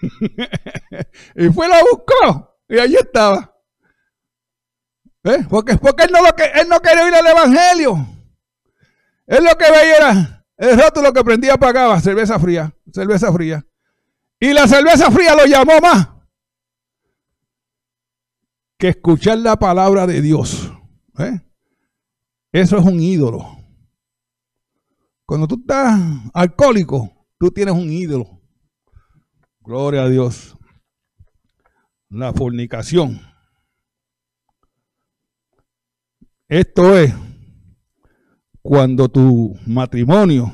[1.36, 2.49] y fue la buscó.
[2.70, 3.54] Y ahí estaba.
[5.24, 5.46] ¿Eh?
[5.50, 8.08] Porque, porque él, no lo que, él no quería oír el evangelio.
[9.28, 13.66] Él lo que veía era el rótulo que prendía apagaba, cerveza fría, cerveza fría.
[14.40, 16.08] Y la cerveza fría lo llamó más
[18.78, 20.72] que escuchar la palabra de Dios.
[21.18, 21.42] ¿Eh?
[22.52, 23.58] Eso es un ídolo.
[25.26, 26.00] Cuando tú estás
[26.34, 28.42] alcohólico, Tú tienes un ídolo.
[29.62, 30.58] Gloria a Dios.
[32.10, 33.22] La fornicación.
[36.48, 37.14] Esto es
[38.62, 40.52] cuando tu matrimonio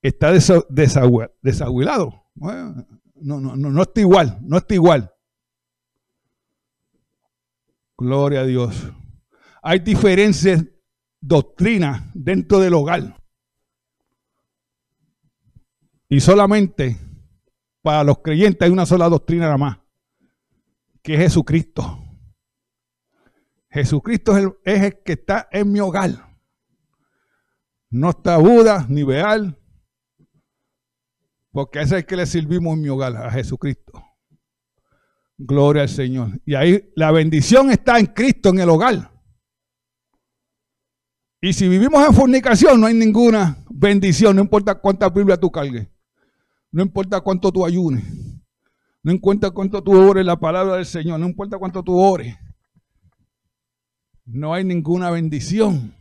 [0.00, 0.32] está
[0.70, 2.24] desaguilado.
[2.34, 5.12] no, no, no, no está igual, no está igual.
[7.96, 8.74] Gloria a Dios.
[9.62, 10.64] Hay diferentes
[11.20, 13.16] doctrinas dentro del hogar.
[16.08, 16.98] Y solamente
[17.80, 19.78] para los creyentes hay una sola doctrina nada más,
[21.02, 21.98] que es Jesucristo.
[23.70, 26.10] Jesucristo es el, es el que está en mi hogar.
[27.90, 29.58] No está Buda ni Beal,
[31.50, 34.02] porque ese es el que le servimos en mi hogar, a Jesucristo.
[35.36, 36.40] Gloria al Señor.
[36.46, 39.10] Y ahí la bendición está en Cristo, en el hogar.
[41.40, 45.88] Y si vivimos en fornicación, no hay ninguna bendición, no importa cuánta Biblia tú cargues,
[46.70, 48.04] no importa cuánto tú ayunes,
[49.02, 52.36] no importa cuánto tú ores la palabra del Señor, no importa cuánto tú ores,
[54.24, 55.96] no hay ninguna bendición.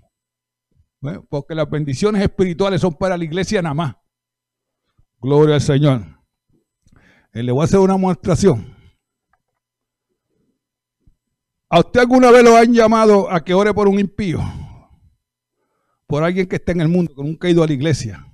[1.29, 3.95] Porque las bendiciones espirituales son para la iglesia nada más.
[5.19, 6.05] Gloria al Señor.
[7.33, 8.75] Eh, le voy a hacer una demostración.
[11.69, 14.41] ¿A usted alguna vez lo han llamado a que ore por un impío?
[16.05, 18.27] Por alguien que está en el mundo, que nunca ha ido a la iglesia.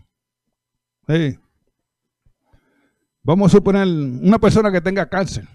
[3.28, 5.45] Vamos a suponer una persona que tenga cáncer.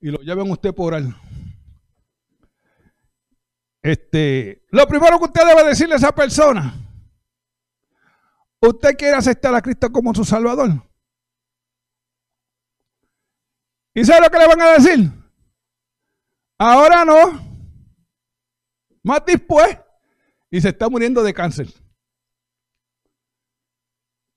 [0.00, 1.12] Y lo lleven usted por él.
[3.82, 6.74] Este, lo primero que usted debe decirle a esa persona,
[8.60, 10.80] ¿usted quiere aceptar a Cristo como su Salvador?
[13.94, 15.10] ¿Y sabe lo que le van a decir?
[16.56, 17.66] Ahora no.
[19.02, 19.76] Más después.
[20.52, 21.66] Y se está muriendo de cáncer.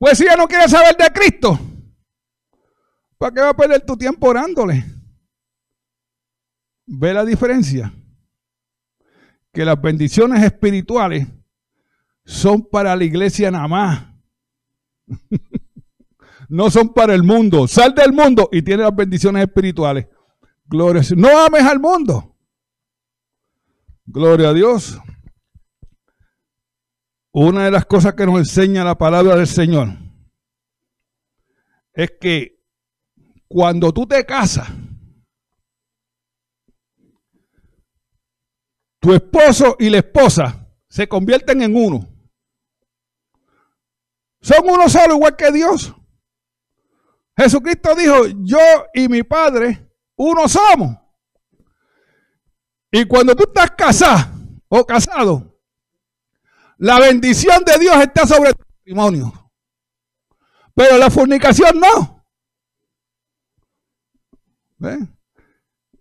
[0.02, 1.60] Pues si ya no quiere saber de Cristo,
[3.20, 4.84] ¿para qué va a perder tu tiempo orándole?
[6.88, 7.94] ¿Ve la diferencia?
[9.54, 11.28] Que las bendiciones espirituales
[12.26, 14.08] son para la iglesia nada más.
[16.50, 17.68] no son para el mundo.
[17.68, 20.08] Sal del mundo y tiene las bendiciones espirituales.
[20.66, 21.04] Gloria.
[21.16, 22.36] No ames al mundo.
[24.08, 25.00] Gloria a Dios.
[27.34, 29.90] Una de las cosas que nos enseña la palabra del Señor
[31.94, 32.62] es que
[33.48, 34.68] cuando tú te casas,
[39.00, 42.08] tu esposo y la esposa se convierten en uno.
[44.42, 45.94] Son uno solo, igual que Dios.
[47.38, 48.60] Jesucristo dijo, yo
[48.94, 50.98] y mi Padre uno somos.
[52.92, 54.34] Y cuando tú estás casado
[54.68, 55.51] o casado,
[56.82, 59.52] la bendición de Dios está sobre tu matrimonio.
[60.74, 62.26] Pero la fornicación no.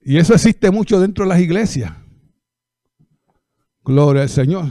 [0.01, 1.93] Y eso existe mucho dentro de las iglesias.
[3.85, 4.65] Gloria al Señor.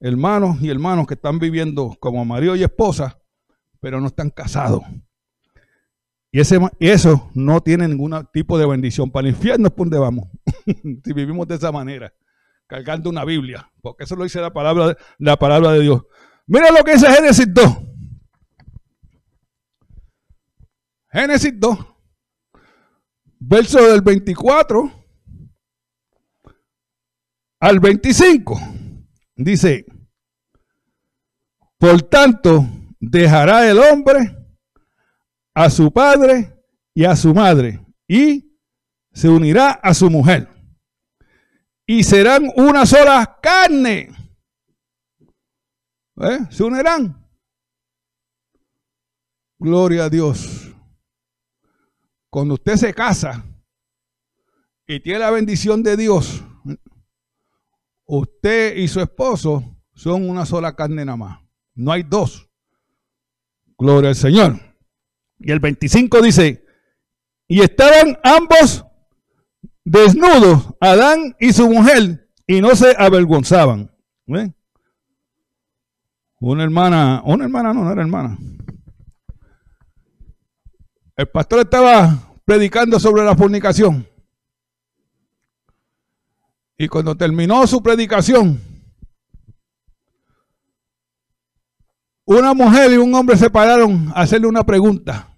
[0.00, 3.22] Hermanos y hermanos que están viviendo como marido y esposa,
[3.78, 4.82] pero no están casados.
[6.32, 9.12] Y, ese, eso no tiene ningún tipo de bendición.
[9.12, 10.28] Para el infierno es por donde vamos.
[11.04, 12.12] si vivimos de esa manera,
[12.66, 13.70] cargando una Biblia.
[13.80, 16.02] Porque eso lo dice la palabra, la palabra de Dios.
[16.46, 17.78] Mira lo que dice Génesis 2.
[21.10, 21.78] Génesis 2.
[23.38, 24.92] Verso del 24
[27.60, 28.60] al 25.
[29.36, 29.86] Dice,
[31.78, 32.66] por tanto,
[32.98, 34.36] dejará el hombre
[35.54, 36.54] a su padre
[36.94, 38.58] y a su madre, y
[39.12, 40.48] se unirá a su mujer.
[41.86, 44.10] Y serán una sola carne.
[46.16, 46.38] ¿Eh?
[46.50, 47.24] Se unirán.
[49.58, 50.74] Gloria a Dios.
[52.28, 53.44] Cuando usted se casa
[54.86, 56.42] y tiene la bendición de Dios,
[58.04, 61.40] usted y su esposo son una sola carne nada más.
[61.74, 62.50] No hay dos.
[63.78, 64.58] Gloria al Señor.
[65.38, 66.64] Y el 25 dice,
[67.46, 68.84] y estaban ambos
[69.86, 73.90] desnudos, Adán y su mujer, y no se avergonzaban.
[76.40, 78.36] Una hermana, una hermana no, no era hermana.
[81.16, 84.06] El pastor estaba predicando sobre la fornicación.
[86.76, 88.60] Y cuando terminó su predicación,
[92.26, 95.32] una mujer y un hombre se pararon a hacerle una pregunta.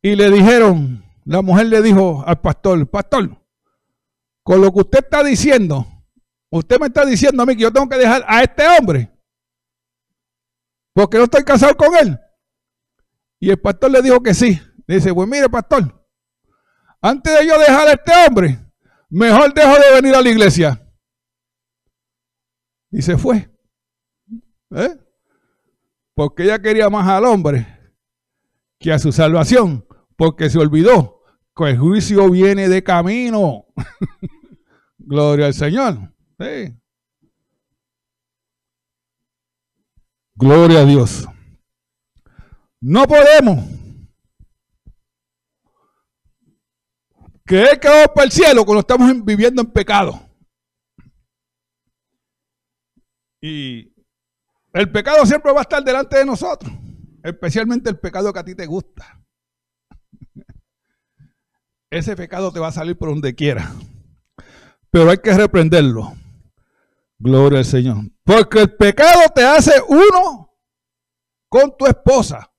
[0.00, 3.36] Y le dijeron, la mujer le dijo al pastor, pastor,
[4.42, 5.86] con lo que usted está diciendo,
[6.50, 9.10] usted me está diciendo a mí que yo tengo que dejar a este hombre.
[10.92, 12.18] Porque no estoy casado con él.
[13.40, 14.60] Y el pastor le dijo que sí.
[14.86, 16.06] Le dice, pues mire, pastor,
[17.00, 18.58] antes de yo dejar a este hombre,
[19.08, 20.80] mejor dejo de venir a la iglesia.
[22.90, 23.50] Y se fue.
[24.70, 25.04] ¿Eh?
[26.14, 27.66] porque ella quería más al hombre
[28.78, 29.83] que a su salvación,
[30.16, 31.22] porque se olvidó
[31.56, 33.66] que el juicio viene de camino.
[34.98, 36.14] Gloria al Señor.
[40.34, 41.26] Gloria a Dios.
[42.80, 43.64] No podemos
[47.46, 50.20] creer que vamos para el cielo cuando estamos viviendo en pecado.
[53.40, 53.94] Y
[54.72, 56.72] el pecado siempre va a estar delante de nosotros,
[57.22, 59.23] especialmente el pecado que a ti te gusta.
[61.94, 63.72] Ese pecado te va a salir por donde quiera.
[64.90, 66.12] Pero hay que reprenderlo.
[67.18, 67.98] Gloria al Señor.
[68.24, 70.52] Porque el pecado te hace uno
[71.48, 72.50] con tu esposa.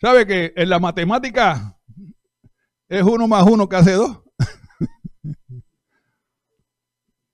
[0.00, 1.76] ¿Sabe que en la matemática
[2.88, 4.20] es uno más uno que hace dos?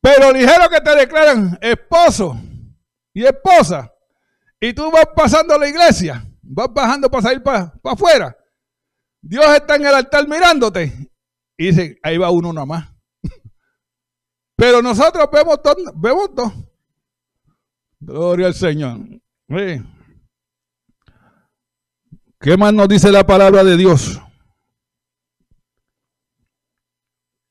[0.00, 2.40] Pero ligero que te declaran esposo
[3.12, 3.92] y esposa,
[4.60, 8.34] y tú vas pasando a la iglesia, vas bajando para salir para afuera.
[9.20, 11.10] Dios está en el altar mirándote
[11.58, 12.88] y dice, ahí va uno nomás.
[14.56, 16.52] Pero nosotros vemos todo, vemos todo.
[18.00, 19.00] Gloria al Señor.
[22.40, 24.20] ¿Qué más nos dice la palabra de Dios?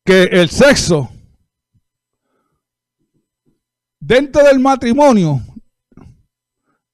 [0.05, 1.09] Que el sexo
[3.99, 5.41] dentro del matrimonio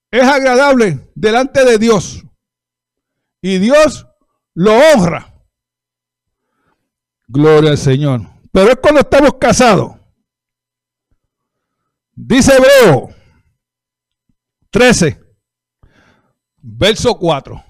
[0.10, 2.24] es agradable delante de Dios.
[3.40, 4.08] Y Dios
[4.56, 5.33] lo honra.
[7.34, 8.22] Gloria al Señor.
[8.52, 9.96] Pero es cuando estamos casados.
[12.12, 13.10] Dice Hebreo
[14.70, 15.20] 13,
[16.62, 17.64] verso 4.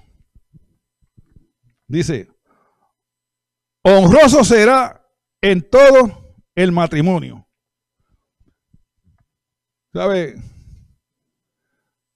[1.88, 2.28] Dice,
[3.82, 5.02] honroso será
[5.40, 7.48] en todo el matrimonio.
[9.94, 10.34] ¿Sabe?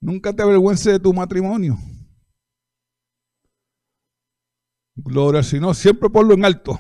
[0.03, 1.79] Nunca te avergüences de tu matrimonio.
[4.97, 6.79] Gloria, sino siempre ponlo en alto.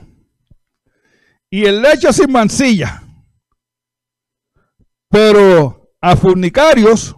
[1.50, 3.02] Y el lecho sin mancilla.
[5.08, 7.16] Pero a fornicarios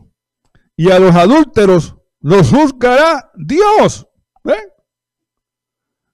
[0.77, 4.07] y a los adúlteros los juzgará Dios.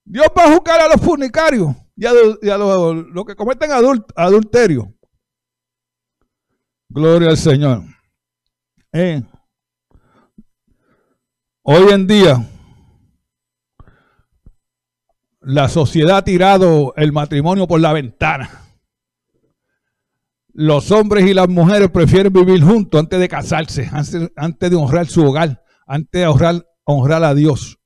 [0.04, 2.12] Dios va a juzgar a los fornicarios y a,
[2.56, 4.94] los, que cometen adulterio.
[6.88, 7.82] Gloria al Señor.
[8.92, 9.22] Eh.
[11.62, 12.36] Hoy en día,
[15.46, 18.64] la sociedad ha tirado el matrimonio por la ventana.
[20.52, 23.88] Los hombres y las mujeres prefieren vivir juntos antes de casarse,
[24.34, 27.78] antes, de honrar su hogar, antes de honrar, a Dios.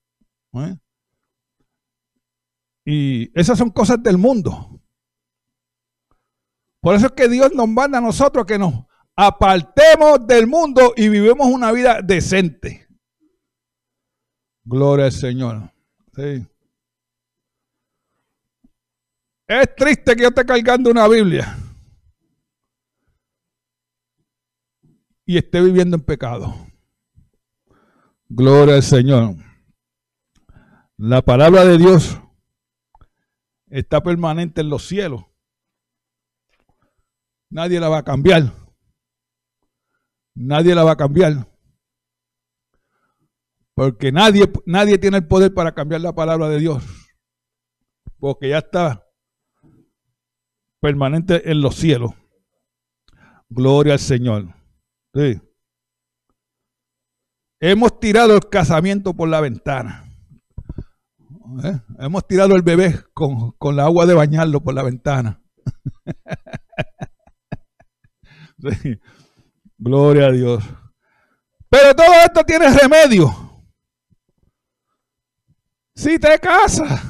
[2.86, 4.80] Y esas son cosas del mundo.
[6.80, 11.10] Por eso es que Dios nos manda a nosotros que nos apartemos del mundo y
[11.10, 12.88] vivimos una vida decente.
[14.64, 15.70] Gloria al Señor.
[19.50, 21.58] Es triste que yo esté cargando una Biblia
[25.26, 26.54] y esté viviendo en pecado.
[28.28, 29.34] Gloria al Señor.
[30.96, 32.20] La palabra de Dios
[33.66, 35.24] está permanente en los cielos.
[37.50, 38.52] Nadie la va a cambiar.
[40.36, 41.48] Nadie la va a cambiar.
[43.74, 46.84] Porque nadie, nadie tiene el poder para cambiar la palabra de Dios.
[48.20, 49.09] Porque ya está
[50.80, 52.12] permanente en los cielos.
[53.48, 54.54] Gloria al Señor.
[57.60, 60.06] Hemos tirado el casamiento por la ventana.
[61.64, 61.80] ¿Eh?
[61.98, 65.42] Hemos tirado el bebé con, con la agua de bañarlo por la ventana.
[68.82, 68.98] sí.
[69.76, 70.64] Gloria a Dios.
[71.68, 73.34] Pero todo esto tiene remedio.
[75.94, 77.09] Si te casas,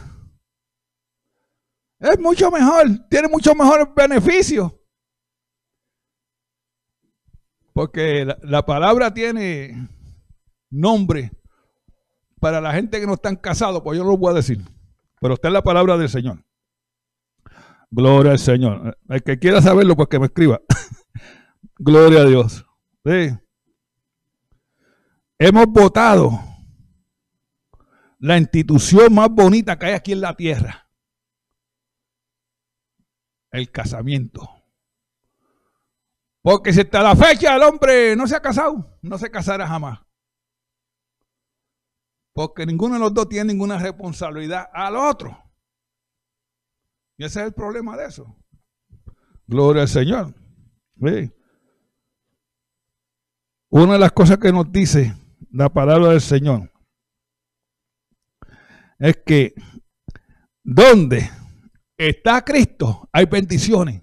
[2.01, 4.77] es mucho mejor, tiene mucho mejor beneficio.
[7.73, 9.89] Porque la, la, palabra tiene
[10.71, 11.31] nombre
[12.41, 14.61] para la gente que no están casados, pues yo no lo voy a decir.
[15.21, 16.45] Pero está en la palabra del Señor.
[17.91, 18.99] Gloria al Señor.
[19.09, 20.61] El que quiera saberlo, pues que me escriba.
[21.79, 22.65] Gloria a Dios.
[25.39, 26.39] Hemos votado
[28.19, 30.90] la institución más bonita que hay aquí en la tierra.
[33.51, 34.49] El casamiento.
[36.43, 40.01] Porque si hasta la fecha el hombre no se ha casado, no se casará jamás.
[42.33, 45.37] Porque ninguno de los dos tiene ninguna responsabilidad al otro.
[47.19, 48.37] Y ese es el problema de eso.
[49.47, 50.35] Gloria al Señor.
[51.03, 51.33] ¿Sí?
[53.69, 55.15] Una de las cosas que nos dice
[55.51, 56.73] la palabra del Señor
[58.99, 59.55] es que
[60.63, 61.31] donde
[62.09, 64.03] está Cristo hay bendiciones.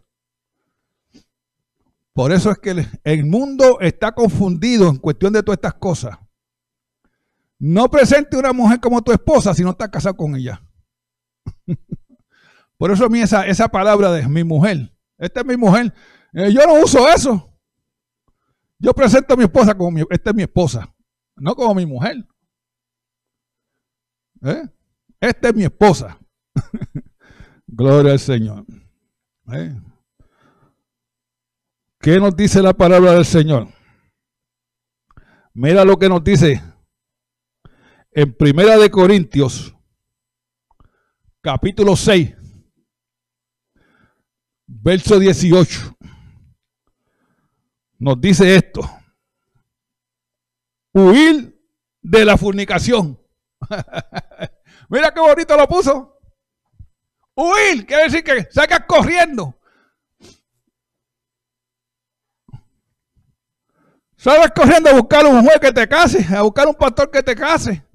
[2.13, 6.17] Por eso es que el mundo está confundido en cuestión de todas estas cosas.
[7.59, 10.61] No presente una mujer como tu esposa si no estás casado con ella.
[12.77, 15.91] Por eso a mí esa, esa palabra de mi mujer, esta es mi mujer,
[16.33, 17.51] eh, yo no uso eso.
[18.77, 20.93] Yo presento a mi esposa como mi, esta es mi esposa,
[21.35, 22.23] no como mi mujer.
[24.43, 24.67] ¿Eh?
[25.19, 26.19] Esta es mi esposa.
[27.67, 28.65] Gloria al Señor.
[29.51, 29.75] ¿Eh?
[31.99, 33.67] ¿Qué nos dice la palabra del Señor?
[35.53, 36.63] Mira lo que nos dice
[38.11, 39.75] en Primera de Corintios,
[41.41, 42.33] capítulo 6,
[44.65, 45.97] verso 18.
[47.99, 48.81] Nos dice esto.
[50.93, 51.59] Huir
[52.01, 53.19] de la fornicación.
[54.89, 56.16] Mira qué bonito lo puso.
[57.37, 59.55] Huir, quiere decir que sacas corriendo.
[64.15, 67.35] Sales corriendo a buscar un juez que te case, a buscar un pastor que te
[67.35, 67.85] case.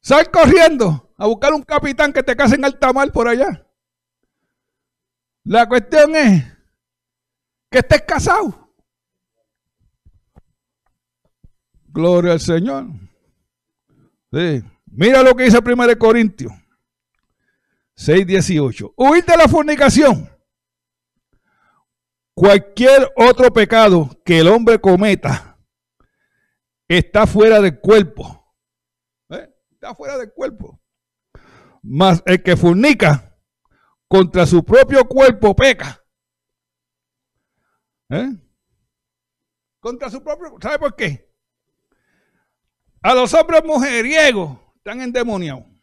[0.00, 3.64] Sal corriendo a buscar un capitán que te case en alta mar por allá.
[5.44, 6.44] La cuestión es
[7.70, 8.74] que estés casado.
[11.86, 12.86] Gloria al Señor.
[14.86, 16.52] Mira lo que dice 1 Corintios
[17.96, 18.94] 6, 18.
[18.96, 20.30] Huir de la fornicación.
[22.34, 25.58] Cualquier otro pecado que el hombre cometa
[26.88, 28.54] está fuera del cuerpo.
[29.30, 29.48] ¿Eh?
[29.70, 30.80] Está fuera del cuerpo.
[31.82, 33.38] Mas el que fornica
[34.08, 36.02] contra su propio cuerpo peca.
[38.10, 38.30] ¿Eh?
[39.78, 40.56] Contra su propio.
[40.60, 41.32] ¿Sabe por qué?
[43.02, 45.73] A los hombres mujeriegos están endemoniados.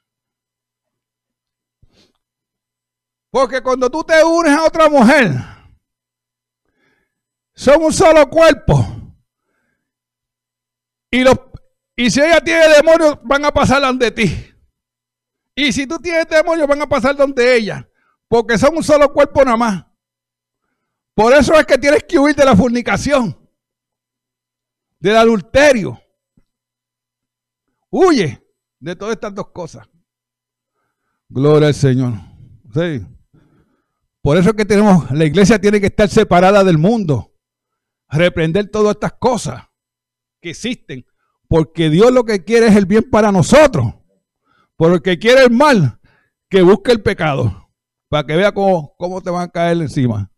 [3.31, 5.31] Porque cuando tú te unes a otra mujer,
[7.55, 8.85] son un solo cuerpo.
[11.09, 11.35] Y, los,
[11.95, 14.53] y si ella tiene demonios, van a pasar donde ti.
[15.55, 17.87] Y si tú tienes demonios, van a pasar donde ella.
[18.27, 19.85] Porque son un solo cuerpo nada más.
[21.13, 23.37] Por eso es que tienes que huir de la fornicación,
[24.99, 26.01] del adulterio.
[27.89, 28.41] Huye
[28.79, 29.87] de todas estas dos cosas.
[31.29, 32.13] Gloria al Señor.
[32.73, 33.05] Sí.
[34.21, 37.31] Por eso es que tenemos, la iglesia tiene que estar separada del mundo
[38.11, 39.63] reprender todas estas cosas
[40.41, 41.05] que existen,
[41.47, 43.93] porque Dios lo que quiere es el bien para nosotros.
[44.75, 45.99] Por el que quiere el mal,
[46.49, 47.69] que busque el pecado,
[48.09, 50.31] para que vea cómo, cómo te van a caer encima.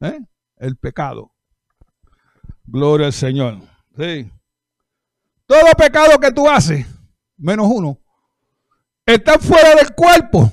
[0.00, 0.18] ¿Eh?
[0.56, 1.32] El pecado.
[2.64, 3.58] Gloria al Señor.
[3.96, 4.30] Sí.
[5.46, 6.86] Todo pecado que tú haces,
[7.36, 7.98] menos uno,
[9.04, 10.52] está fuera del cuerpo.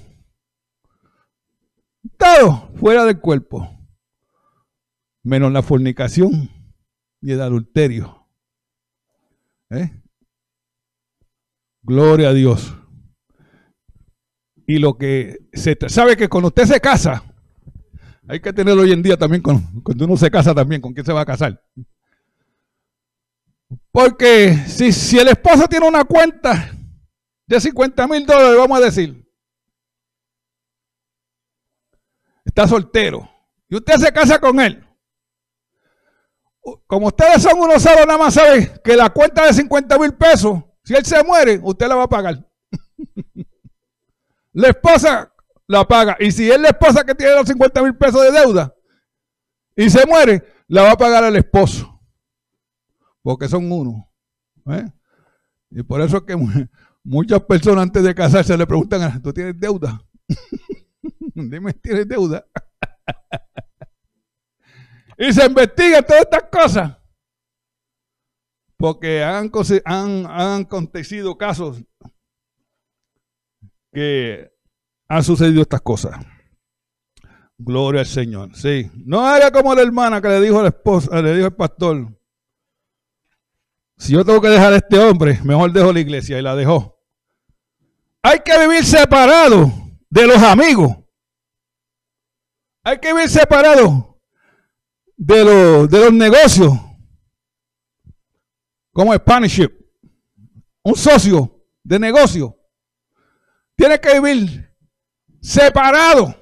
[2.80, 3.78] Fuera del cuerpo
[5.28, 6.50] menos la fornicación
[7.22, 8.28] y el adulterio.
[9.70, 9.92] ¿Eh?
[11.82, 12.74] Gloria a Dios.
[14.66, 17.24] Y lo que se sabe que cuando usted se casa,
[18.28, 21.14] hay que tenerlo hoy en día también cuando uno se casa también, ¿con quién se
[21.14, 21.62] va a casar?
[23.92, 26.72] Porque si, si el esposo tiene una cuenta
[27.48, 29.27] de 50 mil dólares, vamos a decir,
[32.58, 33.30] está soltero,
[33.70, 34.84] y usted se casa con él,
[36.88, 40.64] como ustedes son unos sabios, nada más saben que la cuenta de 50 mil pesos,
[40.84, 42.50] si él se muere, usted la va a pagar.
[44.54, 45.32] la esposa
[45.68, 46.18] la paga.
[46.20, 48.74] Y si es la esposa que tiene los 50 mil pesos de deuda
[49.76, 52.02] y se muere, la va a pagar el esposo.
[53.22, 54.10] Porque son uno.
[54.72, 54.86] ¿eh?
[55.70, 56.36] Y por eso es que
[57.04, 60.02] muchas personas antes de casarse le preguntan, ¿tú tienes deuda?
[61.50, 62.46] Dime, ¿tienes deuda?
[65.18, 66.98] y se investigan todas estas cosas.
[68.76, 69.52] Porque han,
[69.86, 71.84] han, acontecido casos
[73.92, 74.52] que
[75.08, 76.16] han sucedido estas cosas.
[77.58, 78.56] Gloria al Señor.
[78.56, 78.90] Sí.
[79.06, 82.14] No haga como la hermana que le dijo al esposo, le dijo al pastor.
[83.98, 87.00] Si yo tengo que dejar a este hombre, mejor dejo la iglesia y la dejó.
[88.22, 89.72] Hay que vivir separado
[90.10, 91.07] de los amigos.
[92.88, 94.18] Hay que vivir separado
[95.18, 96.72] de, los, de los negocios,
[98.94, 99.70] como Spanish
[100.84, 102.58] un socio de negocio,
[103.76, 104.74] tiene que vivir
[105.42, 106.34] separado.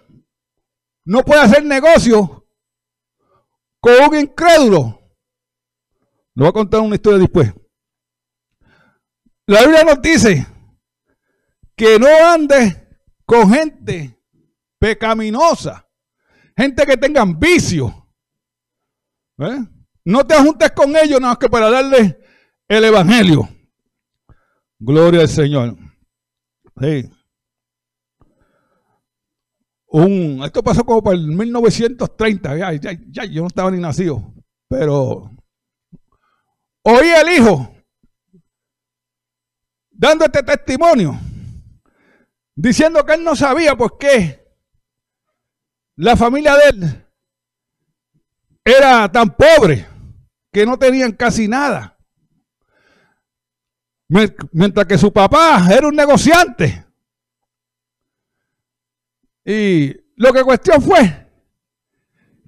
[1.04, 2.48] No puede hacer negocio
[3.80, 5.02] con un incrédulo.
[6.36, 7.52] Le voy a contar una historia después.
[9.48, 10.46] La Biblia nos dice
[11.76, 14.22] que no ande con gente
[14.78, 15.85] pecaminosa,
[16.56, 18.06] gente que tengan vicio
[19.38, 19.66] ¿Eh?
[20.06, 22.20] No te juntes con ellos nada más que para darle
[22.68, 23.50] el evangelio.
[24.80, 25.76] Gloria al Señor.
[29.88, 34.34] Un, esto pasó como para el 1930, ya, ya, ya, yo no estaba ni nacido,
[34.68, 35.32] pero
[36.84, 37.72] oí el hijo
[39.90, 41.18] dando este testimonio
[42.56, 44.45] diciendo que él no sabía por qué
[45.98, 47.06] la familia de él
[48.64, 49.88] era tan pobre
[50.52, 51.98] que no tenían casi nada.
[54.08, 56.86] Mientras que su papá era un negociante.
[59.44, 61.26] Y lo que cuestión fue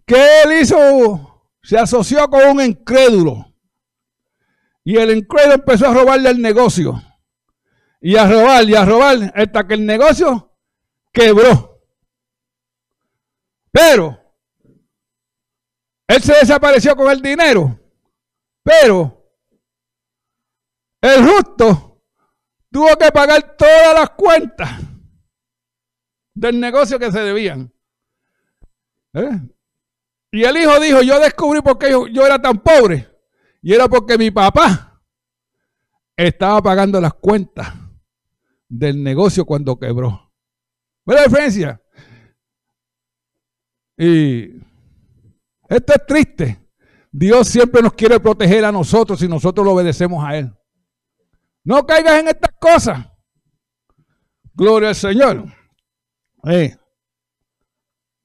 [0.06, 3.54] que él hizo, se asoció con un incrédulo.
[4.84, 7.04] Y el incrédulo empezó a robarle el negocio.
[8.00, 10.58] Y a robar y a robar hasta que el negocio
[11.12, 11.77] quebró.
[13.78, 14.20] Pero
[16.08, 17.80] él se desapareció con el dinero.
[18.64, 19.24] Pero
[21.00, 22.02] el justo
[22.72, 24.82] tuvo que pagar todas las cuentas
[26.34, 27.72] del negocio que se debían.
[29.14, 29.42] ¿Eh?
[30.32, 33.08] Y el hijo dijo, yo descubrí por qué yo, era tan pobre.
[33.62, 35.04] Y era porque mi papá
[36.16, 37.76] estaba pagando las cuentas
[38.68, 40.34] del negocio cuando quebró.
[41.06, 41.80] ¿Ve la diferencia?
[43.98, 44.60] Y
[45.68, 46.70] esto es triste.
[47.12, 50.54] Dios siempre nos quiere proteger a nosotros si nosotros lo obedecemos a Él.
[51.64, 53.08] No caigas en estas cosas.
[54.54, 55.46] Gloria al Señor.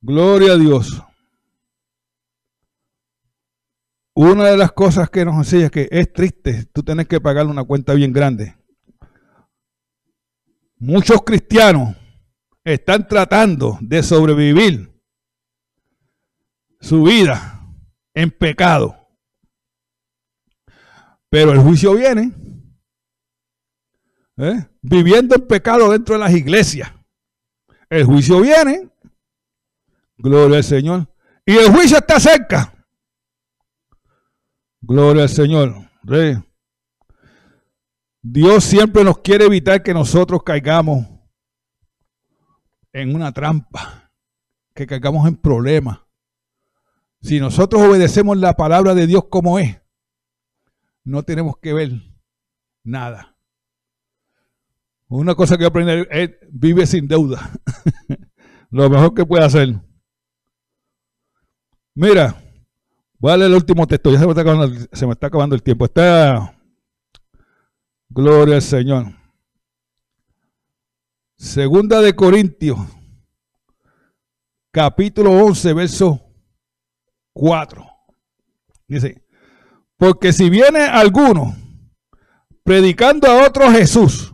[0.01, 1.03] Gloria a Dios.
[4.15, 7.51] Una de las cosas que nos enseña es que es triste tú tienes que pagarle
[7.51, 8.55] una cuenta bien grande.
[10.77, 11.97] Muchos cristianos
[12.63, 14.92] están tratando de sobrevivir
[16.83, 17.67] su vida
[18.13, 18.95] en pecado.
[21.31, 22.35] Pero el juicio viene
[24.37, 24.69] ¿eh?
[24.83, 26.93] viviendo en pecado dentro de las iglesias.
[27.89, 28.91] El juicio viene.
[30.19, 31.09] Gloria al Señor.
[31.47, 32.87] Y el juicio está cerca.
[34.81, 35.91] Gloria al Señor.
[36.03, 36.37] Rey.
[38.21, 41.07] Dios siempre nos quiere evitar que nosotros caigamos
[42.93, 44.13] en una trampa,
[44.75, 46.02] que caigamos en problemas.
[47.23, 49.81] Si nosotros obedecemos la palabra de Dios como es,
[51.05, 51.93] no tenemos que ver
[52.83, 53.37] nada.
[55.07, 57.53] Una cosa que aprender es vive sin deuda.
[58.71, 59.81] Lo mejor que puede hacer.
[61.95, 62.43] Mira,
[63.19, 64.11] voy a leer el último texto.
[64.11, 65.85] Ya se me está acabando, se me está acabando el tiempo.
[65.85, 66.59] Está.
[68.09, 69.07] Gloria al Señor.
[71.37, 72.79] Segunda de Corintios,
[74.71, 76.22] capítulo 11, verso
[77.33, 77.87] 4.
[78.89, 79.23] Dice,
[79.97, 81.57] porque si viene alguno
[82.65, 84.33] predicando a otro Jesús,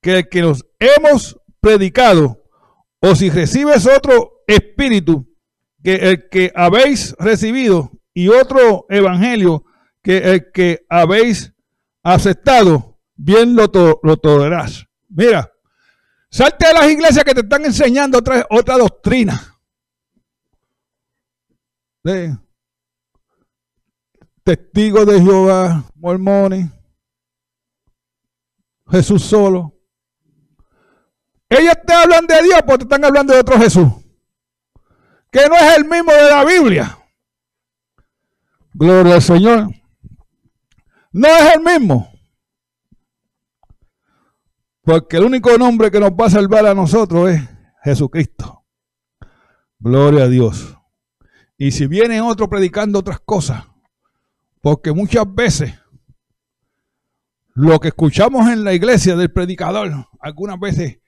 [0.00, 2.42] que el que nos hemos predicado,
[3.00, 5.26] o si recibes otro espíritu
[5.82, 9.64] que el que habéis recibido y otro evangelio
[10.02, 11.52] que el que habéis
[12.02, 13.70] aceptado, bien lo,
[14.02, 14.86] lo tolerarás.
[15.08, 15.50] Mira,
[16.30, 19.53] salte de las iglesias que te están enseñando otra, otra doctrina
[22.04, 22.36] de
[24.44, 26.70] testigos de Jehová, mormones,
[28.90, 29.72] Jesús solo.
[31.48, 33.88] Ellos te hablan de Dios porque te están hablando de otro Jesús,
[35.32, 36.98] que no es el mismo de la Biblia.
[38.74, 39.68] Gloria al Señor.
[41.12, 42.12] No es el mismo.
[44.82, 47.40] Porque el único nombre que nos va a salvar a nosotros es
[47.82, 48.64] Jesucristo.
[49.78, 50.76] Gloria a Dios.
[51.56, 53.64] Y si viene otro predicando otras cosas,
[54.60, 55.74] porque muchas veces
[57.54, 60.98] lo que escuchamos en la iglesia del predicador, algunas veces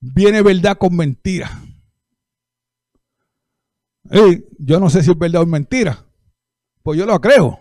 [0.00, 1.50] viene verdad con mentira.
[4.58, 6.04] yo no sé si es verdad o mentira,
[6.82, 7.58] pues yo lo creo.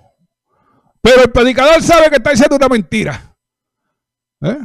[1.02, 3.36] Pero el predicador sabe que está diciendo una mentira.
[4.42, 4.60] ¿Eh?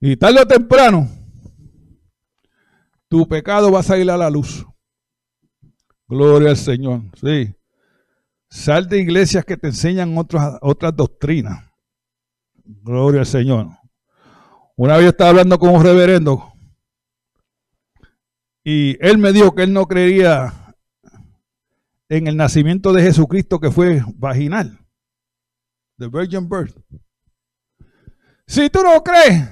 [0.00, 1.08] Y tarde o temprano,
[3.08, 4.64] tu pecado va a salir a la luz.
[6.12, 7.00] Gloria al Señor.
[7.18, 7.54] Sí.
[8.50, 11.64] Sal de iglesias que te enseñan otras, otras doctrinas.
[12.64, 13.68] Gloria al Señor.
[14.76, 16.52] Una vez estaba hablando con un reverendo
[18.62, 20.76] y él me dijo que él no creía
[22.10, 24.78] en el nacimiento de Jesucristo que fue vaginal.
[25.96, 26.76] The Virgin Birth.
[28.46, 29.48] Si tú no crees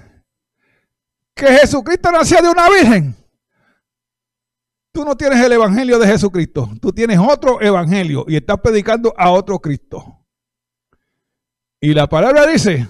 [1.34, 3.19] que Jesucristo nació de una virgen,
[4.92, 9.30] Tú no tienes el evangelio de Jesucristo, tú tienes otro evangelio y estás predicando a
[9.30, 10.26] otro Cristo.
[11.80, 12.88] Y la palabra dice,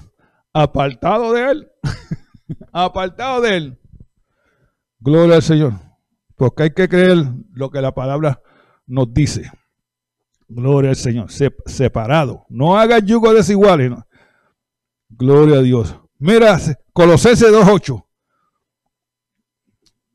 [0.53, 1.72] apartado de él,
[2.72, 3.80] apartado de él.
[4.98, 5.74] Gloria al Señor,
[6.36, 7.18] porque hay que creer
[7.53, 8.40] lo que la palabra
[8.86, 9.51] nos dice.
[10.48, 12.46] Gloria al Señor, separado.
[12.48, 13.92] No hagas yugo desiguales.
[15.09, 15.96] Gloria a Dios.
[16.18, 16.59] Mira,
[16.92, 18.05] Colosenses 2.8.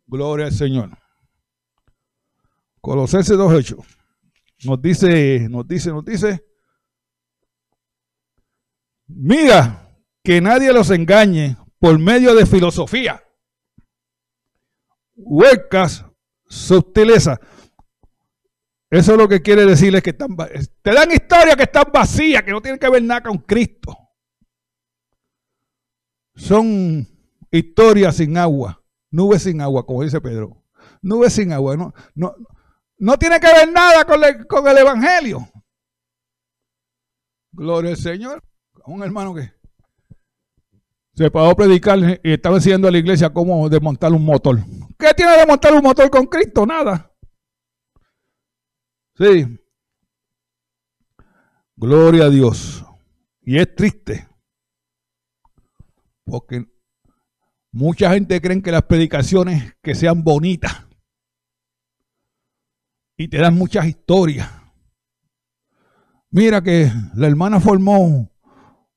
[0.07, 1.04] Gloria al Señor.
[2.85, 3.83] Colosenses 2.8.
[4.65, 6.45] Nos dice, nos dice, nos dice.
[9.07, 9.91] Mira,
[10.23, 13.23] que nadie los engañe por medio de filosofía,
[15.15, 16.05] huecas,
[16.47, 17.39] sutileza.
[18.91, 20.37] Eso es lo que quiere decirles que están,
[20.83, 23.97] te dan historias que están vacías, que no tienen que ver nada con Cristo.
[26.35, 27.07] Son
[27.49, 30.63] historias sin agua, nubes sin agua, como dice Pedro.
[31.01, 32.35] Nubes sin agua, no, no,
[32.97, 35.47] no tiene que ver nada con, con el Evangelio.
[37.51, 38.43] Gloria al Señor.
[38.85, 39.51] Un hermano que
[41.15, 44.59] se pagó a predicar y estaba enseñando a la iglesia cómo desmontar un motor.
[44.99, 46.65] ¿Qué tiene de montar un motor con Cristo?
[46.65, 47.11] Nada.
[49.17, 49.45] Sí.
[51.77, 52.85] Gloria a Dios.
[53.41, 54.27] Y es triste.
[56.25, 56.65] Porque
[57.71, 60.84] mucha gente cree que las predicaciones que sean bonitas
[63.17, 64.49] y te dan muchas historias.
[66.29, 68.29] Mira que la hermana formó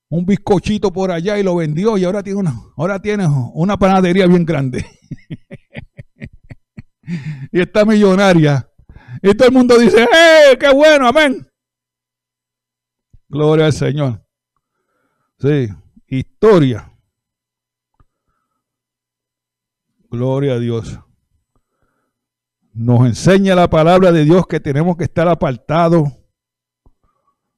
[0.09, 4.27] un bizcochito por allá y lo vendió y ahora tiene una, ahora tiene una panadería
[4.27, 4.85] bien grande.
[7.53, 8.69] y está millonaria.
[9.23, 11.47] Y todo el mundo dice, ¡eh, qué bueno, amén!
[13.29, 14.25] Gloria al Señor.
[15.39, 15.69] Sí,
[16.07, 16.93] historia.
[20.11, 20.99] Gloria a Dios.
[22.79, 26.13] Nos enseña la palabra de Dios que tenemos que estar apartados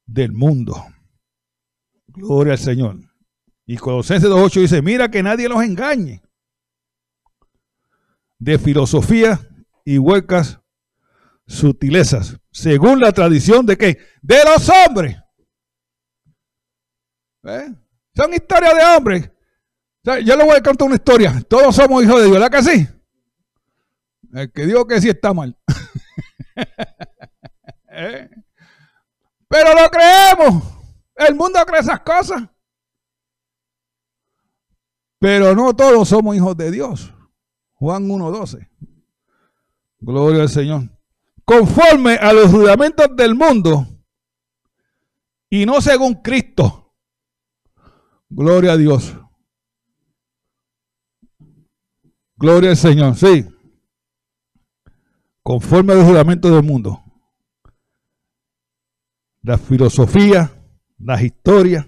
[0.07, 0.83] del mundo.
[2.07, 2.97] Gloria al Señor.
[3.67, 6.23] Y Colosenses 2.8 dice, mira que nadie los engañe.
[8.39, 9.39] De filosofía
[9.85, 10.59] y huecas
[11.47, 13.99] sutilezas, según la tradición de qué?
[14.23, 15.19] De los hombres.
[17.43, 17.75] ¿Eh?
[18.17, 19.31] Son historias de hombres.
[20.25, 21.43] yo le voy a contar una historia.
[21.47, 23.00] Todos somos hijos de Dios, ¿verdad que sí?
[24.33, 25.59] El que digo que sí está mal.
[27.91, 28.31] ¿Eh?
[29.49, 30.65] Pero lo creemos.
[31.17, 32.43] El mundo cree esas cosas.
[35.19, 37.13] Pero no todos somos hijos de Dios.
[37.75, 38.69] Juan 1.12.
[39.99, 40.83] Gloria al Señor.
[41.45, 43.87] Conforme a los rudamentos del mundo
[45.51, 46.95] y no según Cristo.
[48.29, 49.17] Gloria a Dios.
[52.37, 53.17] Gloria al Señor.
[53.17, 53.45] Sí.
[55.43, 57.03] Conforme a los del mundo.
[59.43, 60.53] La filosofía
[60.99, 61.87] las historias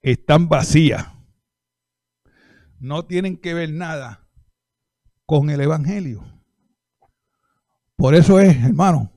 [0.00, 1.06] están vacías.
[2.78, 4.26] No tienen que ver nada
[5.26, 6.24] con el Evangelio.
[7.96, 9.12] Por eso es, hermano,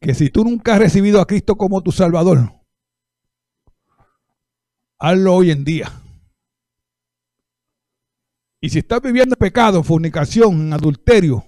[0.00, 2.52] que si tú nunca has recibido a Cristo como tu Salvador,
[4.98, 5.90] hazlo hoy en día.
[8.60, 11.44] Y si estás viviendo pecado, fornicación, adulterio,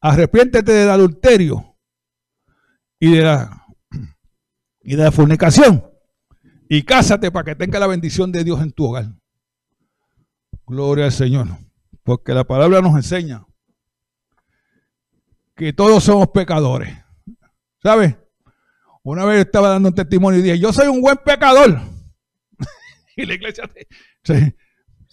[0.00, 1.76] arrepiéntete del adulterio
[2.98, 3.64] y de la
[4.84, 5.84] y de la fornicación.
[6.68, 9.06] Y cásate para que tenga la bendición de Dios en tu hogar.
[10.66, 11.48] Gloria al Señor.
[12.02, 13.46] Porque la palabra nos enseña
[15.56, 16.94] que todos somos pecadores.
[17.82, 18.16] ¿Sabes?
[19.02, 21.80] Una vez estaba dando un testimonio y dije, yo soy un buen pecador.
[23.16, 23.68] y la iglesia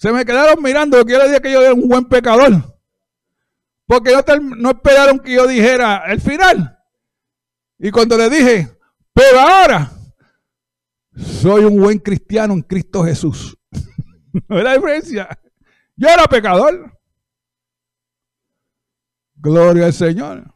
[0.02, 2.76] se, me quedaron mirando que yo le dije que yo era un buen pecador.
[3.86, 6.76] Porque no, no esperaron que yo dijera el final.
[7.78, 8.76] Y cuando le dije,
[9.14, 9.91] pero ahora
[11.16, 13.56] soy un buen cristiano en Cristo Jesús.
[14.47, 15.39] ¿No es la diferencia?
[15.95, 16.99] Yo era pecador.
[19.36, 20.52] Gloria al Señor.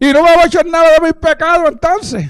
[0.00, 2.28] Y no me voy a echar nada de mi pecado entonces.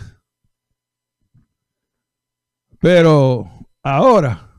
[2.79, 3.49] Pero
[3.83, 4.54] ahora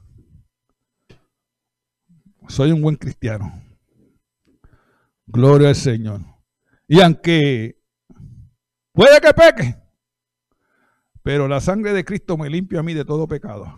[2.47, 3.61] soy un buen cristiano.
[5.27, 6.21] Gloria al Señor.
[6.87, 7.75] Y aunque
[8.95, 9.75] Puede que peque,
[11.21, 13.77] pero la sangre de Cristo me limpia a mí de todo pecado.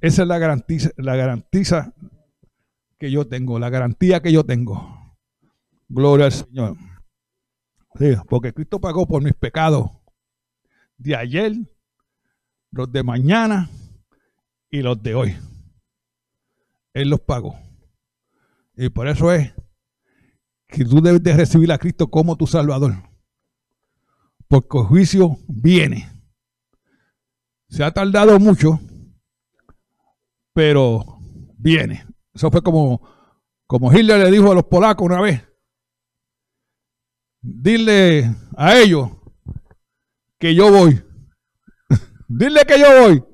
[0.00, 1.94] Esa es la garantía, la garantía
[2.98, 5.16] que yo tengo, la garantía que yo tengo.
[5.88, 6.76] Gloria al Señor.
[8.28, 9.92] porque Cristo pagó por mis pecados
[10.96, 11.52] de ayer,
[12.72, 13.70] los de mañana
[14.70, 15.36] y los de hoy.
[16.94, 17.58] Él los pagó.
[18.76, 19.52] Y por eso es
[20.68, 23.12] que tú debes de recibir a Cristo como tu Salvador
[24.52, 26.10] porque el juicio viene.
[27.70, 28.78] Se ha tardado mucho,
[30.52, 31.02] pero
[31.56, 32.06] viene.
[32.34, 33.00] Eso fue como,
[33.66, 35.42] como Hitler le dijo a los polacos una vez.
[37.40, 39.08] Dile a ellos
[40.38, 41.02] que yo voy.
[42.28, 43.24] Dile que yo voy.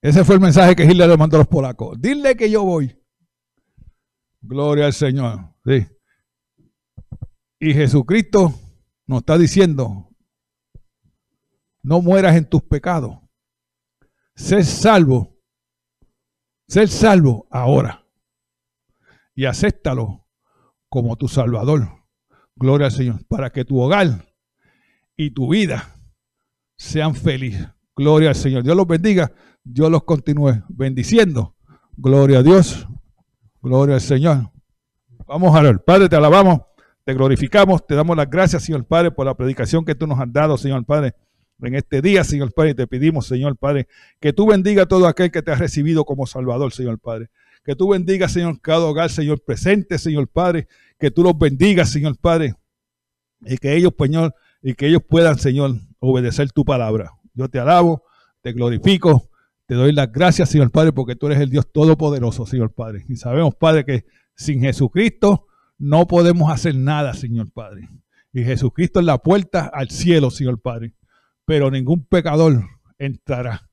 [0.00, 2.00] Ese fue el mensaje que Hitler le mandó a los polacos.
[2.00, 2.96] Dile que yo voy.
[4.40, 5.54] Gloria al Señor.
[5.64, 5.86] Sí.
[7.60, 8.54] Y Jesucristo
[9.06, 10.08] nos está diciendo,
[11.82, 13.18] no mueras en tus pecados.
[14.36, 15.36] Ser salvo.
[16.68, 18.06] Ser salvo ahora.
[19.34, 20.28] Y acéptalo
[20.88, 22.04] como tu Salvador.
[22.54, 23.26] Gloria al Señor.
[23.26, 24.32] Para que tu hogar
[25.16, 25.96] y tu vida
[26.76, 27.68] sean felices.
[27.96, 28.62] Gloria al Señor.
[28.62, 29.32] Dios los bendiga.
[29.70, 31.54] Dios los continúe bendiciendo.
[31.96, 32.88] Gloria a Dios.
[33.60, 34.50] Gloria al Señor.
[35.26, 35.84] Vamos a ver.
[35.84, 36.60] Padre, te alabamos,
[37.04, 40.32] te glorificamos, te damos las gracias, Señor Padre, por la predicación que tú nos has
[40.32, 41.14] dado, Señor Padre,
[41.60, 42.74] en este día, Señor Padre.
[42.74, 43.88] Te pedimos, Señor Padre,
[44.20, 47.28] que tú bendiga a todo aquel que te ha recibido como Salvador, Señor Padre.
[47.62, 50.66] Que tú bendigas, Señor, cada hogar, Señor, presente, Señor Padre.
[50.98, 52.54] Que tú los bendigas, Señor Padre.
[53.42, 57.12] Y que ellos, Señor, y que ellos puedan, Señor, obedecer tu palabra.
[57.34, 58.04] Yo te alabo,
[58.40, 59.27] te glorifico,
[59.68, 63.04] te doy las gracias, Señor Padre, porque tú eres el Dios Todopoderoso, Señor Padre.
[63.06, 65.46] Y sabemos, Padre, que sin Jesucristo
[65.76, 67.90] no podemos hacer nada, Señor Padre.
[68.32, 70.94] Y Jesucristo es la puerta al cielo, Señor Padre.
[71.44, 72.64] Pero ningún pecador
[72.96, 73.68] entrará.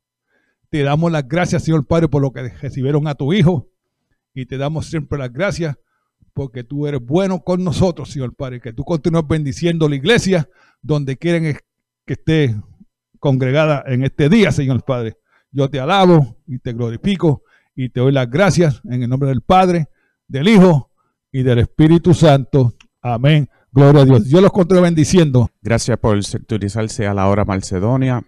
[0.70, 3.70] Te damos las gracias, Señor Padre, por lo que recibieron a tu Hijo.
[4.34, 5.78] Y te damos siempre las gracias
[6.34, 8.60] porque tú eres bueno con nosotros, Señor Padre.
[8.60, 10.50] Que tú continúes bendiciendo la iglesia
[10.82, 11.58] donde quieren
[12.06, 12.54] que esté
[13.18, 15.16] congregada en este día, Señor Padre.
[15.56, 17.44] Yo te alabo y te glorifico
[17.78, 19.88] y te doy las gracias en el nombre del Padre,
[20.28, 20.92] del Hijo
[21.32, 22.74] y del Espíritu Santo.
[23.02, 23.50] Amén.
[23.72, 24.26] Gloria a Dios.
[24.26, 25.50] Dios los continúe bendiciendo.
[25.62, 28.22] Gracias por sintonizarse a la hora Macedonia.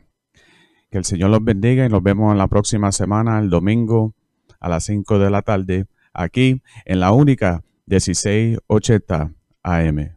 [0.90, 4.16] Que el Señor los bendiga y nos vemos en la próxima semana, el domingo,
[4.62, 10.17] a las 5 de la tarde, aquí en la única 1680 AM.